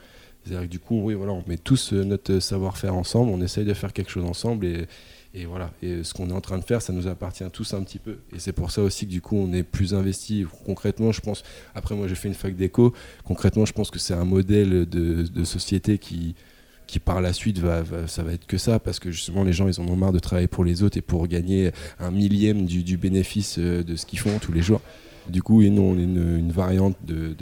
C'est-à-dire 0.43 0.67
que 0.67 0.71
du 0.71 0.79
coup, 0.79 1.01
oui, 1.03 1.13
voilà, 1.13 1.31
on 1.33 1.43
met 1.47 1.57
tous 1.57 1.93
euh, 1.93 2.03
notre 2.03 2.39
savoir-faire 2.39 2.95
ensemble, 2.95 3.31
on 3.31 3.41
essaye 3.41 3.65
de 3.65 3.73
faire 3.73 3.93
quelque 3.93 4.11
chose 4.11 4.25
ensemble 4.25 4.65
et, 4.65 5.45
voilà. 5.45 5.71
Et 5.81 6.03
ce 6.03 6.13
qu'on 6.13 6.29
est 6.29 6.33
en 6.33 6.41
train 6.41 6.59
de 6.59 6.63
faire, 6.63 6.81
ça 6.81 6.93
nous 6.93 7.07
appartient 7.07 7.43
tous 7.51 7.73
un 7.73 7.81
petit 7.81 7.97
peu. 7.97 8.17
Et 8.35 8.39
c'est 8.39 8.51
pour 8.53 8.69
ça 8.69 8.83
aussi 8.83 9.07
que 9.07 9.11
du 9.11 9.19
coup, 9.21 9.35
on 9.35 9.51
est 9.51 9.63
plus 9.63 9.95
investi. 9.95 10.45
Concrètement, 10.65 11.11
je 11.11 11.21
pense. 11.21 11.41
Après, 11.73 11.95
moi, 11.95 12.07
j'ai 12.07 12.13
fait 12.13 12.27
une 12.27 12.35
fac 12.35 12.55
d'éco. 12.55 12.93
Concrètement, 13.23 13.65
je 13.65 13.73
pense 13.73 13.89
que 13.89 13.97
c'est 13.97 14.13
un 14.13 14.25
modèle 14.25 14.87
de, 14.87 15.43
société 15.43 15.97
qui, 15.97 16.35
qui 16.85 16.99
par 16.99 17.19
la 17.19 17.33
suite 17.33 17.57
va, 17.57 17.81
va- 17.81 18.07
ça 18.07 18.21
va 18.21 18.33
être 18.33 18.45
que 18.45 18.59
ça 18.59 18.77
parce 18.77 18.99
que 18.99 19.09
justement 19.09 19.43
les 19.43 19.53
gens 19.53 19.67
ils 19.67 19.79
en 19.81 19.87
ont 19.87 19.95
marre 19.95 20.11
de 20.11 20.19
travailler 20.19 20.47
pour 20.47 20.63
les 20.65 20.83
autres 20.83 20.97
et 20.97 21.01
pour 21.01 21.27
gagner 21.27 21.71
un 21.99 22.11
millième 22.11 22.65
du, 22.65 22.83
du 22.83 22.97
bénéfice 22.97 23.55
euh, 23.57 23.83
de 23.83 23.95
ce 23.95 24.05
qu'ils 24.05 24.19
font 24.19 24.37
tous 24.39 24.51
les 24.51 24.61
jours. 24.61 24.81
Du 25.29 25.41
coup, 25.41 25.61
nous, 25.63 25.81
on 25.81 25.97
est 25.97 26.03
une, 26.03 26.51
variante 26.51 26.97
de, 27.05 27.35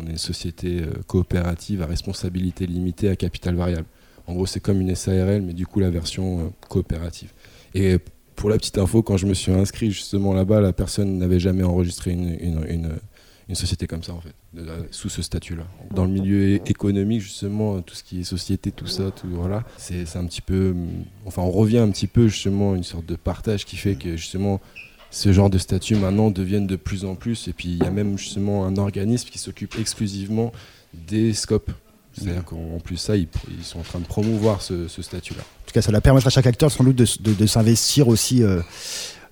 on 0.00 0.06
est 0.06 0.10
une 0.10 0.16
société 0.18 0.80
euh, 0.82 0.90
coopérative 1.06 1.82
à 1.82 1.86
responsabilité 1.86 2.66
limitée 2.66 3.08
à 3.08 3.16
capital 3.16 3.54
variable. 3.54 3.86
En 4.26 4.34
gros, 4.34 4.46
c'est 4.46 4.60
comme 4.60 4.80
une 4.80 4.94
SARL, 4.94 5.42
mais 5.42 5.54
du 5.54 5.66
coup 5.66 5.80
la 5.80 5.90
version 5.90 6.40
euh, 6.40 6.42
coopérative. 6.68 7.32
Et 7.74 7.98
pour 8.36 8.50
la 8.50 8.56
petite 8.56 8.78
info, 8.78 9.02
quand 9.02 9.16
je 9.16 9.26
me 9.26 9.34
suis 9.34 9.52
inscrit 9.52 9.90
justement 9.90 10.34
là-bas, 10.34 10.60
la 10.60 10.72
personne 10.72 11.16
n'avait 11.18 11.40
jamais 11.40 11.62
enregistré 11.62 12.10
une, 12.12 12.36
une- 12.40 12.66
une- 12.68 13.54
société 13.54 13.86
comme 13.86 14.02
ça 14.02 14.12
en 14.12 14.20
fait, 14.20 14.34
sous 14.90 15.08
ce 15.08 15.22
statut-là. 15.22 15.64
Dans 15.94 16.04
le 16.04 16.10
milieu 16.10 16.56
économique 16.68 17.22
justement, 17.22 17.80
tout 17.80 17.94
ce 17.94 18.04
qui 18.04 18.20
est 18.20 18.24
société, 18.24 18.70
tout 18.70 18.86
ça, 18.86 19.10
tout 19.10 19.26
voilà, 19.30 19.64
c'est 19.78 20.04
c'est 20.04 20.18
un 20.18 20.26
petit 20.26 20.42
peu, 20.42 20.72
hum, 20.72 20.86
enfin 21.24 21.40
on 21.40 21.50
revient 21.50 21.78
un 21.78 21.90
petit 21.90 22.08
peu 22.08 22.28
justement 22.28 22.74
à 22.74 22.76
une 22.76 22.84
sorte 22.84 23.06
de 23.06 23.16
partage 23.16 23.64
qui 23.64 23.76
fait 23.76 23.94
que 23.96 24.16
justement 24.18 24.60
ce 25.10 25.32
genre 25.32 25.48
de 25.50 25.58
statut 25.58 25.94
maintenant 25.96 26.30
deviennent 26.30 26.66
de 26.66 26.76
plus 26.76 27.04
en 27.04 27.14
plus 27.14 27.48
et 27.48 27.52
puis 27.52 27.68
il 27.68 27.78
y 27.82 27.86
a 27.86 27.90
même 27.90 28.18
justement 28.18 28.66
un 28.66 28.76
organisme 28.76 29.28
qui 29.30 29.38
s'occupe 29.38 29.76
exclusivement 29.78 30.52
des 30.92 31.32
scopes. 31.32 31.70
C'est-à-dire 32.12 32.44
qu'en 32.44 32.78
plus 32.82 32.96
ça, 32.96 33.16
ils, 33.16 33.28
ils 33.56 33.64
sont 33.64 33.78
en 33.78 33.82
train 33.82 34.00
de 34.00 34.04
promouvoir 34.06 34.60
ce, 34.60 34.88
ce 34.88 35.02
statut-là. 35.02 35.40
En 35.40 35.66
tout 35.66 35.72
cas, 35.72 35.82
ça 35.82 35.92
va 35.92 36.00
permettre 36.00 36.26
à 36.26 36.30
chaque 36.30 36.46
acteur 36.48 36.70
sans 36.72 36.82
doute 36.82 36.96
de, 36.96 37.06
de- 37.20 37.34
de 37.34 37.46
s'investir 37.46 38.08
aussi 38.08 38.42
euh, 38.42 38.60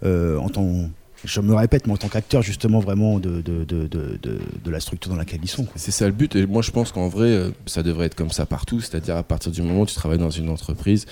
euh, 0.05 0.39
en 0.39 0.49
tant, 0.49 0.89
je 1.25 1.41
me 1.41 1.55
répète, 1.55 1.87
mais 1.89 1.95
en 1.95 1.97
tant 1.97 2.09
qu'acteur 2.09 2.43
justement 2.43 2.79
vraiment 2.79 3.19
de, 3.19 3.41
de, 3.41 3.65
de, 3.65 3.87
de, 3.89 4.19
de- 4.23 4.39
de 4.65 4.71
la 4.71 4.79
structure 4.79 5.11
dans 5.11 5.17
laquelle 5.19 5.41
ils 5.43 5.49
sont. 5.49 5.67
C'est 5.75 5.91
ça 5.91 6.07
le 6.07 6.13
but, 6.13 6.37
et 6.37 6.47
moi 6.47 6.63
je 6.63 6.71
pense 6.71 6.93
qu'en 6.93 7.09
vrai, 7.09 7.29
euh, 7.29 7.51
ça 7.67 7.83
devrait 7.83 8.07
être 8.07 8.15
comme 8.15 8.31
ça 8.31 8.47
partout, 8.47 8.81
c'est-à-dire 8.81 9.17
à 9.17 9.23
partir 9.25 9.51
du 9.51 9.63
moment 9.63 9.81
où 9.81 9.87
tu 9.87 9.95
travailles 9.95 10.19
dans 10.19 10.31
une 10.31 10.49
entreprise, 10.49 11.07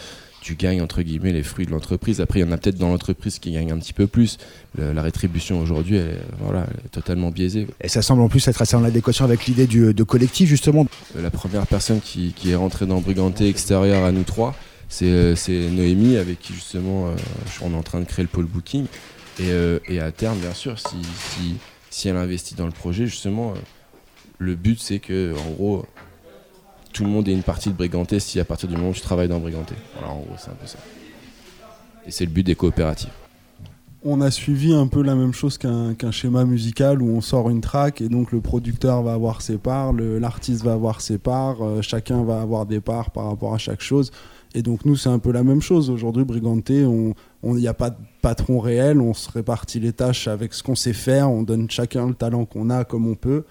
tu 0.45 0.57
gagnes 0.57 0.83
entre 0.83 1.01
guillemets 1.01 1.33
les 1.33 1.43
fruits 1.43 1.65
de 1.65 1.71
l'entreprise. 1.71 2.21
Après, 2.21 2.41
il 2.41 2.43
y 2.43 2.45
en 2.49 2.53
a 2.53 2.59
peut-être 2.59 2.77
dans 2.77 2.91
l'entreprise 2.91 3.39
qui 3.39 3.51
gagnent 3.51 3.73
un 3.73 3.79
petit 3.79 3.95
peu 3.95 4.07
plus. 4.07 4.37
Le- 4.77 4.93
la 4.93 5.01
rétribution 5.01 5.59
aujourd'hui, 5.59 5.97
elle, 5.97 6.19
voilà, 6.39 6.67
elle 6.71 6.85
est 6.85 6.89
totalement 6.91 7.31
biaisée. 7.31 7.67
Et 7.81 7.89
ça 7.89 8.03
semble 8.03 8.21
en 8.21 8.29
plus 8.29 8.47
être 8.47 8.61
assez 8.61 8.77
en 8.77 8.85
adéquation 8.85 9.25
avec 9.25 9.47
l'idée 9.47 9.67
du- 9.67 9.95
de 9.95 10.03
collectif 10.03 10.47
justement. 10.47 10.87
La 11.19 11.31
première 11.31 11.67
personne 11.67 12.01
qui, 12.03 12.35
qui 12.37 12.51
est 12.51 12.57
rentrée 12.57 12.85
dans 12.85 13.01
Briganté 13.01 13.49
extérieure 13.49 14.05
à 14.05 14.13
nous 14.13 14.23
trois, 14.25 14.55
c'est 14.91 15.07
euh, 15.07 15.35
c'est 15.35 15.71
Noémie, 15.71 16.19
avec 16.19 16.41
qui 16.41 16.53
justement 16.53 17.07
euh, 17.09 17.15
on 17.63 17.73
est 17.73 17.77
en 17.77 17.83
train 17.83 18.01
de 18.01 18.05
créer 18.05 18.23
le 18.25 18.29
pôle 18.29 18.45
booking. 18.45 18.85
Et, 19.41 19.45
euh, 19.49 19.79
et 19.89 19.99
à 19.99 20.13
terme, 20.13 20.37
bien 20.39 20.53
sûr, 20.53 20.79
si, 20.79 20.97
si, 21.31 21.55
si 21.89 22.09
elle 22.09 22.19
investit 22.19 22.55
dans 22.55 22.67
le 22.67 22.73
projet, 22.73 23.07
justement, 23.07 23.53
euh, 23.53 23.59
le 24.39 24.57
but 24.57 24.79
c'est 24.79 24.99
que, 24.99 25.33
en 25.35 25.51
gros, 25.53 25.87
tout 26.95 27.05
le 27.05 27.11
monde 27.11 27.29
ait 27.29 27.33
une 27.33 27.43
partie 27.43 27.69
de 27.69 27.75
Briganté 27.75 28.21
si 28.21 28.41
à 28.41 28.45
partir 28.45 28.69
du 28.69 28.77
moment 28.77 28.91
où 28.91 28.95
tu 28.95 29.01
travailles 29.01 29.29
dans 29.29 29.41
Briganté. 29.41 29.75
Voilà, 29.95 30.15
en 30.15 30.21
gros, 30.21 30.37
c'est 30.39 30.51
un 30.51 30.55
peu 30.55 30.67
ça. 30.67 30.79
Et 32.07 32.11
c'est 32.11 32.25
le 32.25 32.31
but 32.31 32.45
des 32.45 32.55
coopératives. 32.55 33.11
On 34.05 34.21
a 34.21 34.31
suivi 34.31 34.73
un 34.73 34.87
peu 34.87 35.03
la 35.03 35.15
même 35.15 35.33
chose 35.33 35.57
qu'un 35.57 35.95
qu'un 35.95 36.11
schéma 36.11 36.45
musical 36.45 37.01
où 37.01 37.09
on 37.09 37.23
sort 37.23 37.49
une 37.49 37.63
track 37.63 38.03
et 38.03 38.11
donc 38.11 38.33
le 38.33 38.43
producteur 38.43 39.03
va 39.03 39.15
avoir 39.15 39.41
ses 39.41 39.57
parts, 39.57 39.95
l'artiste 39.95 40.63
va 40.63 40.75
avoir 40.75 41.01
ses 41.01 41.17
parts, 41.17 41.63
euh, 41.63 41.81
chacun 41.81 42.23
va 42.23 42.43
avoir 42.43 42.67
des 42.67 42.81
parts 42.81 43.11
par 43.11 43.29
rapport 43.29 43.55
à 43.55 43.59
chaque 43.59 43.81
chose. 43.81 44.11
Et 44.55 44.63
donc 44.63 44.85
nous, 44.85 44.95
c'est 44.95 45.09
un 45.09 45.19
peu 45.19 45.33
la 45.33 45.43
même 45.43 45.63
chose. 45.63 45.91
Aujourd'hui, 45.91 46.25
Briganté, 46.25 46.83
il 46.83 47.15
n'y 47.55 47.67
a 47.67 47.75
pas 47.75 47.91
de 47.91 47.97
patron 48.21 48.61
réel, 48.61 49.01
on 49.01 49.15
se 49.15 49.31
répartit 49.31 49.81
les 49.81 49.93
tâches 49.93 50.29
avec 50.29 50.53
ce 50.53 50.63
qu'on 50.63 50.77
sait 50.77 50.93
faire, 50.93 51.31
on 51.31 51.43
donne 51.43 51.69
chacun 51.71 52.07
le 52.07 52.15
talent 52.15 52.45
qu'on 52.45 52.71
a 52.71 52.85
comme 52.85 53.09
on 53.09 53.17
peut 53.17 53.45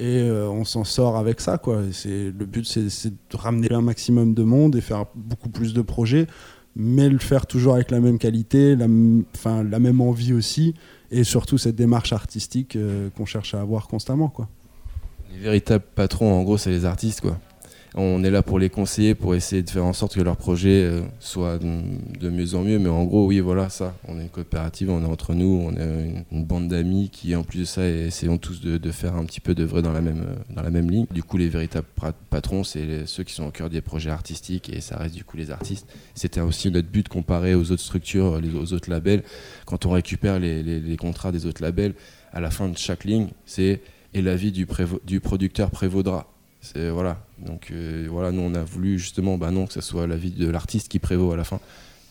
et 0.00 0.18
euh, 0.22 0.48
on 0.48 0.64
s'en 0.64 0.84
sort 0.84 1.16
avec 1.16 1.40
ça. 1.40 1.58
Quoi. 1.58 1.82
C'est- 1.92 2.32
le 2.36 2.46
but, 2.46 2.64
c'est 2.64 3.10
de 3.10 3.36
ramener 3.36 3.72
un 3.72 3.82
maximum 3.82 4.34
de 4.34 4.42
monde 4.42 4.74
et 4.76 4.80
faire 4.80 5.04
beaucoup 5.14 5.50
plus 5.50 5.74
de 5.74 5.82
projets 5.82 6.26
mais 6.76 7.08
le 7.08 7.18
faire 7.18 7.46
toujours 7.46 7.74
avec 7.74 7.90
la 7.90 7.98
même 8.00 8.18
qualité, 8.18 8.76
la, 8.76 8.86
enfin, 9.34 9.64
la 9.64 9.80
même 9.80 10.00
envie 10.00 10.32
aussi, 10.32 10.74
et 11.10 11.24
surtout 11.24 11.58
cette 11.58 11.74
démarche 11.74 12.12
artistique 12.12 12.76
euh, 12.76 13.10
qu'on 13.16 13.26
cherche 13.26 13.54
à 13.54 13.60
avoir 13.60 13.88
constamment. 13.88 14.28
Quoi. 14.28 14.48
Les 15.32 15.40
véritables 15.40 15.84
patrons, 15.96 16.32
en 16.32 16.42
gros, 16.44 16.58
c'est 16.58 16.70
les 16.70 16.84
artistes, 16.84 17.22
quoi. 17.22 17.38
On 17.96 18.22
est 18.22 18.30
là 18.30 18.42
pour 18.42 18.60
les 18.60 18.70
conseiller, 18.70 19.16
pour 19.16 19.34
essayer 19.34 19.62
de 19.62 19.70
faire 19.70 19.84
en 19.84 19.92
sorte 19.92 20.14
que 20.14 20.20
leur 20.20 20.36
projet 20.36 20.84
euh, 20.84 21.02
soit 21.18 21.58
de, 21.58 22.30
mieux 22.30 22.54
en 22.54 22.62
mieux. 22.62 22.78
Mais 22.78 22.88
en 22.88 23.04
gros, 23.04 23.26
oui, 23.26 23.40
voilà, 23.40 23.68
ça. 23.68 23.96
On 24.06 24.18
est 24.18 24.22
une 24.22 24.28
coopérative, 24.28 24.90
on 24.90 25.02
est 25.02 25.08
entre 25.08 25.34
nous, 25.34 25.66
on 25.66 25.76
est 25.76 26.24
une, 26.30 26.44
bande 26.44 26.68
d'amis 26.68 27.10
qui, 27.10 27.34
en 27.34 27.42
plus 27.42 27.60
de 27.60 27.64
ça, 27.64 27.88
essayons 27.88 28.38
tous 28.38 28.60
de, 28.60 28.90
faire 28.92 29.16
un 29.16 29.24
petit 29.24 29.40
peu 29.40 29.54
de 29.54 29.64
vrai 29.64 29.82
dans 29.82 29.92
la 29.92 30.00
même, 30.00 30.24
euh, 30.28 30.54
dans 30.54 30.62
la 30.62 30.70
même 30.70 30.88
ligne. 30.90 31.06
Du 31.10 31.24
coup, 31.24 31.36
les 31.36 31.48
véritables 31.48 31.86
patrons, 32.30 32.62
c'est 32.62 33.06
ceux 33.06 33.24
qui 33.24 33.34
sont 33.34 33.44
au 33.44 33.50
cœur 33.50 33.68
des 33.68 33.80
projets 33.80 34.10
artistiques 34.10 34.72
et 34.72 34.80
ça 34.80 34.96
reste 34.96 35.14
du 35.16 35.24
coup 35.24 35.36
les 35.36 35.50
artistes. 35.50 35.88
C'était 36.14 36.40
aussi 36.40 36.70
notre 36.70 36.88
but 36.88 37.08
comparé 37.08 37.54
aux 37.54 37.72
autres 37.72 37.82
structures, 37.82 38.40
aux 38.54 38.72
autres 38.72 38.90
labels. 38.90 39.24
Quand 39.66 39.86
on 39.86 39.90
récupère 39.90 40.38
les, 40.38 40.96
contrats 40.96 41.32
des 41.32 41.46
autres 41.46 41.62
labels, 41.62 41.94
à 42.32 42.40
la 42.40 42.50
fin 42.50 42.68
de 42.68 42.76
chaque 42.76 43.04
ligne, 43.04 43.28
c'est 43.46 43.80
et 44.12 44.22
l'avis 44.22 44.50
du, 44.50 44.66
du 45.04 45.20
producteur 45.20 45.70
prévaudra. 45.70 46.28
C'est 46.60 46.90
voilà. 46.90 47.24
Donc 47.38 47.70
euh, 47.70 48.06
voilà, 48.10 48.32
nous 48.32 48.42
on 48.42 48.54
a 48.54 48.62
voulu 48.62 48.98
justement, 48.98 49.38
bah 49.38 49.50
non, 49.50 49.66
que 49.66 49.72
ce 49.72 49.80
soit 49.80 50.06
l'avis 50.06 50.30
de 50.30 50.48
l'artiste 50.48 50.88
qui 50.88 50.98
prévaut 50.98 51.32
à 51.32 51.36
la 51.36 51.44
fin. 51.44 51.60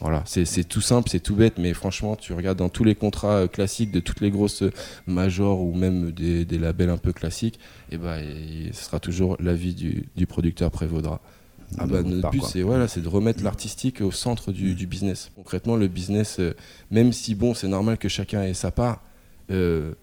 Voilà, 0.01 0.24
c'est 0.25 0.63
tout 0.63 0.79
simple, 0.79 1.10
c'est 1.10 1.20
tout 1.20 1.36
bête, 1.36 1.58
mais 1.58 1.74
franchement, 1.74 2.15
tu 2.15 2.32
regardes 2.32 2.58
dans 2.58 2.70
tous 2.70 2.86
les 2.86 2.96
contrats 2.96 3.39
euh, 3.39 3.48
classiques 3.48 3.91
de 3.91 4.00
toutes 4.00 4.22
les 4.22 4.32
grosses 4.32 4.63
euh, 4.63 4.72
majors 5.08 5.60
ou 5.60 5.74
même 5.74 6.12
des, 6.12 6.46
des 6.46 6.58
labels 6.58 6.89
un 6.89 6.98
peu 6.98 7.12
classiques, 7.12 7.60
et 7.91 7.98
bah, 7.98 8.22
et 8.22 8.70
ce 8.72 8.86
sera 8.86 9.01
toujours 9.01 9.36
l'avis 9.41 9.74
du, 9.74 10.06
du 10.15 10.25
producteur 10.25 10.72
prévaudra. 10.72 11.20
Ah 11.77 11.86
bah, 11.86 12.01
notre 12.01 12.29
but, 12.32 12.41
c'est 12.44 12.62
voilà, 12.62 12.88
c'est 12.88 13.01
de 13.01 13.10
remettre 13.10 13.44
l'artistique 13.44 14.00
au 14.00 14.12
centre 14.12 14.53
du, 14.53 14.74
du 14.74 14.88
business. 14.88 15.32
Concrètement, 15.36 15.75
le 15.75 15.89
business, 15.89 16.38
euh, 16.39 16.53
même 16.91 17.12
si 17.12 17.36
bon, 17.36 17.53
c'est 17.53 17.68
normal 17.68 17.98
que 17.98 18.08
chacun 18.08 18.41
ait 18.44 18.53
sa 18.53 18.72
part, 18.72 19.03
euh, 19.51 19.94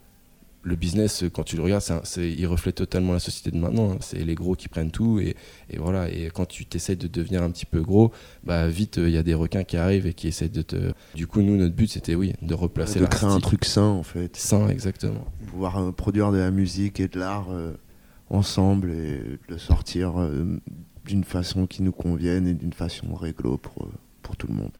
le 0.63 0.75
business, 0.75 1.23
quand 1.33 1.43
tu 1.43 1.55
le 1.55 1.63
regardes, 1.63 1.83
il 2.17 2.45
reflète 2.45 2.75
totalement 2.75 3.13
la 3.13 3.19
société 3.19 3.51
de 3.51 3.57
maintenant. 3.57 3.91
hein. 3.93 3.97
C'est 4.01 4.23
les 4.23 4.35
gros 4.35 4.55
qui 4.55 4.67
prennent 4.67 4.91
tout 4.91 5.19
et, 5.19 5.35
et 5.69 5.77
voilà. 5.77 6.09
Et 6.09 6.29
quand 6.33 6.45
tu 6.45 6.65
t'essayes 6.65 6.97
de 6.97 7.07
devenir 7.07 7.41
un 7.41 7.49
petit 7.51 7.65
peu 7.65 7.81
gros, 7.81 8.11
bah 8.43 8.67
vite 8.67 8.97
euh, 8.97 9.07
il 9.07 9.13
y 9.15 9.17
a 9.17 9.23
des 9.23 9.33
requins 9.33 9.63
qui 9.63 9.77
arrivent 9.77 10.07
et 10.07 10.13
qui 10.13 10.27
essayent 10.27 10.49
de 10.49 10.61
te. 10.61 10.91
Du 11.15 11.25
coup, 11.25 11.41
nous, 11.41 11.55
notre 11.55 11.73
but, 11.75 11.89
c'était 11.89 12.15
oui, 12.15 12.33
de 12.41 12.53
replacer 12.53 12.99
de 12.99 13.05
créer 13.05 13.29
un 13.29 13.39
truc 13.39 13.63
sain 13.63 13.83
en 13.83 14.03
fait. 14.03 14.35
sain, 14.35 14.67
exactement. 14.67 15.25
Pouvoir 15.47 15.77
euh, 15.77 15.91
produire 15.91 16.31
de 16.31 16.37
la 16.37 16.51
musique 16.51 16.99
et 16.99 17.07
de 17.07 17.17
l'art 17.17 17.47
euh, 17.51 17.73
ensemble 18.29 18.91
et 18.91 19.19
de 19.19 19.39
le 19.47 19.57
sortir 19.57 20.15
d'une 21.05 21.23
façon 21.23 21.65
qui 21.65 21.81
nous 21.81 21.93
convienne 21.93 22.45
et 22.45 22.53
d'une 22.53 22.73
façon 22.73 23.13
réglo 23.15 23.57
pour, 23.57 23.87
pour 24.21 24.35
tout 24.35 24.47
le 24.47 24.53
monde. 24.53 24.71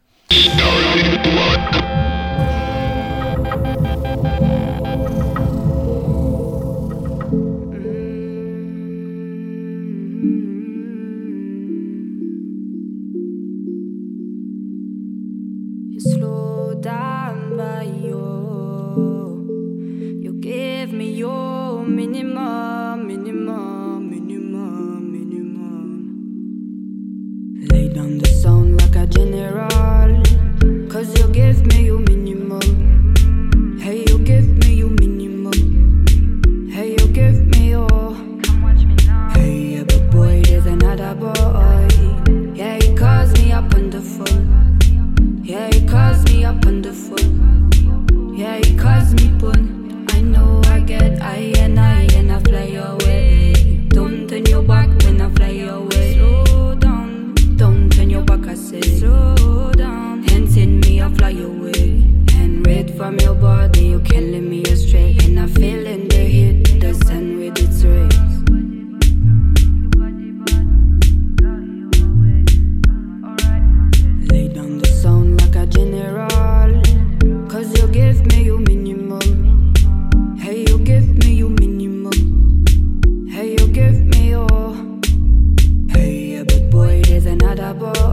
double 87.74 88.07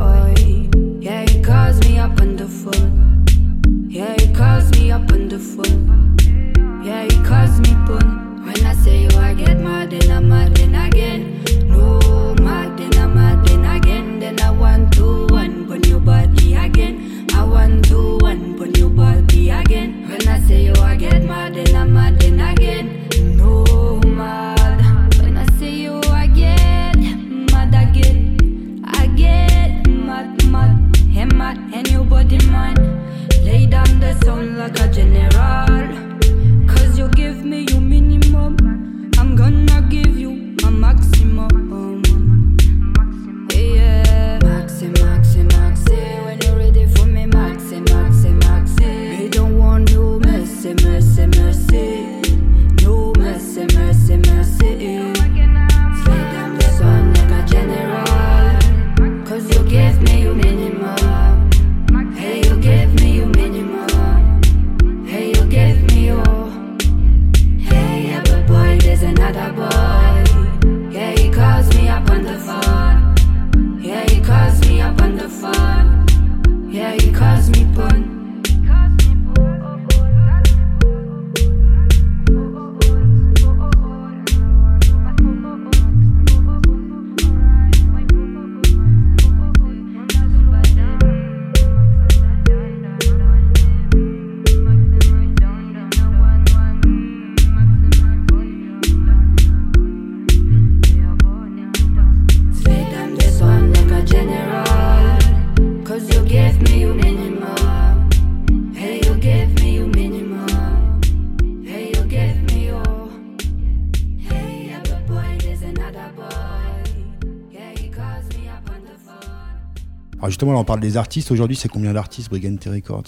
justement, 120.44 120.52
là, 120.52 120.58
on 120.60 120.64
parle 120.64 120.80
des 120.80 120.96
artistes. 120.96 121.30
Aujourd'hui, 121.30 121.56
c'est 121.56 121.68
combien 121.68 121.92
d'artistes 121.94 122.28
Brigante 122.28 122.64
Records 122.64 123.04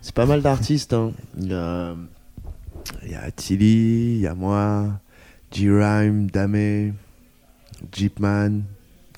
C'est 0.00 0.14
pas 0.14 0.26
mal 0.26 0.40
d'artistes. 0.42 0.92
Hein. 0.94 1.12
Il 1.38 1.48
y 1.50 1.54
a, 1.54 1.94
il 3.04 3.10
y 3.10 3.14
a 3.14 3.30
Tilly, 3.30 4.14
il 4.16 4.20
y 4.20 4.26
a 4.26 4.34
moi, 4.34 4.98
G-Rhyme, 5.52 6.30
Dame, 6.30 6.94
Jeepman, 7.92 8.62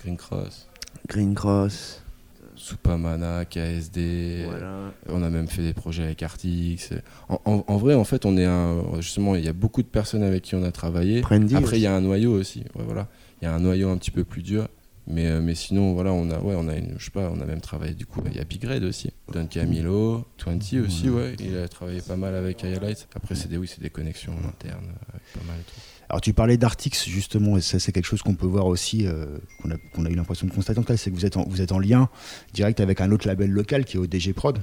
Green 0.02 0.16
Cross, 0.16 0.66
Green 1.08 1.34
Cross. 1.34 2.02
Supamana, 2.56 3.44
KSD. 3.44 4.42
Voilà. 4.46 4.90
On 5.08 5.22
a 5.22 5.30
même 5.30 5.46
fait 5.46 5.62
des 5.62 5.74
projets 5.74 6.02
avec 6.02 6.24
Artix. 6.24 6.90
En, 7.28 7.40
en- 7.44 7.64
en 7.68 7.76
vrai, 7.76 7.94
en 7.94 8.02
fait, 8.02 8.26
on 8.26 8.36
est 8.36 8.44
un. 8.46 8.82
Justement, 9.00 9.36
il 9.36 9.44
y 9.44 9.48
a 9.48 9.52
beaucoup 9.52 9.80
de 9.80 9.86
personnes 9.86 10.24
avec 10.24 10.42
qui 10.42 10.56
on 10.56 10.64
a 10.64 10.72
travaillé. 10.72 11.20
Après, 11.54 11.78
il 11.78 11.82
y 11.82 11.86
a 11.86 11.94
un 11.94 12.00
noyau 12.00 12.32
aussi. 12.32 12.64
Ouais, 12.74 12.82
voilà. 12.84 13.06
Il 13.40 13.44
y 13.44 13.48
a 13.48 13.54
un 13.54 13.60
noyau 13.60 13.90
un 13.90 13.96
petit 13.96 14.10
peu 14.10 14.24
plus 14.24 14.42
dur. 14.42 14.66
Mais, 15.10 15.26
euh, 15.26 15.40
mais 15.40 15.54
sinon, 15.54 15.94
voilà, 15.94 16.12
on 16.12 16.30
a, 16.30 16.38
ouais, 16.38 16.54
on 16.56 16.68
a 16.68 16.76
une, 16.76 16.94
je 16.98 17.06
sais 17.06 17.10
pas, 17.10 17.30
on 17.34 17.40
a 17.40 17.46
même 17.46 17.62
travaillé 17.62 17.94
du 17.94 18.04
coup. 18.04 18.22
Il 18.26 18.36
y 18.36 18.40
a 18.40 18.44
Big 18.44 18.62
Red 18.62 18.84
aussi, 18.84 19.10
Don 19.32 19.46
Camilo, 19.46 20.26
20 20.44 20.84
aussi, 20.84 21.08
ouais. 21.08 21.34
Il 21.40 21.56
a 21.56 21.66
travaillé 21.66 22.02
pas 22.02 22.16
mal 22.16 22.34
avec 22.34 22.62
Highlight. 22.62 23.08
Après, 23.14 23.34
c'est 23.34 23.48
des, 23.48 23.56
oui, 23.56 23.66
c'est 23.66 23.80
des 23.80 23.88
connexions 23.88 24.32
en 24.32 24.46
interne 24.46 24.84
euh, 24.84 25.14
avec 25.14 25.22
pas 25.32 25.46
mal 25.46 25.58
de 25.58 25.64
trucs. 25.64 25.82
Alors 26.10 26.20
tu 26.22 26.32
parlais 26.32 26.56
d'Artix 26.56 27.06
justement, 27.06 27.58
et 27.58 27.60
ça 27.60 27.78
c'est 27.78 27.92
quelque 27.92 28.06
chose 28.06 28.22
qu'on 28.22 28.34
peut 28.34 28.46
voir 28.46 28.66
aussi, 28.66 29.06
euh, 29.06 29.26
qu'on 29.62 29.70
a, 29.70 29.76
qu'on 29.94 30.06
a 30.06 30.10
eu 30.10 30.14
l'impression 30.14 30.46
de 30.46 30.52
constater 30.52 30.78
en 30.78 30.82
tout 30.82 30.88
cas, 30.88 30.96
c'est 30.96 31.10
que 31.10 31.14
vous 31.14 31.26
êtes, 31.26 31.36
en, 31.36 31.44
vous 31.46 31.60
êtes 31.60 31.72
en 31.72 31.78
lien 31.78 32.08
direct 32.54 32.80
avec 32.80 33.02
un 33.02 33.10
autre 33.10 33.26
label 33.26 33.50
local 33.50 33.84
qui 33.84 33.98
est 33.98 34.00
ODG 34.00 34.32
Prod. 34.32 34.58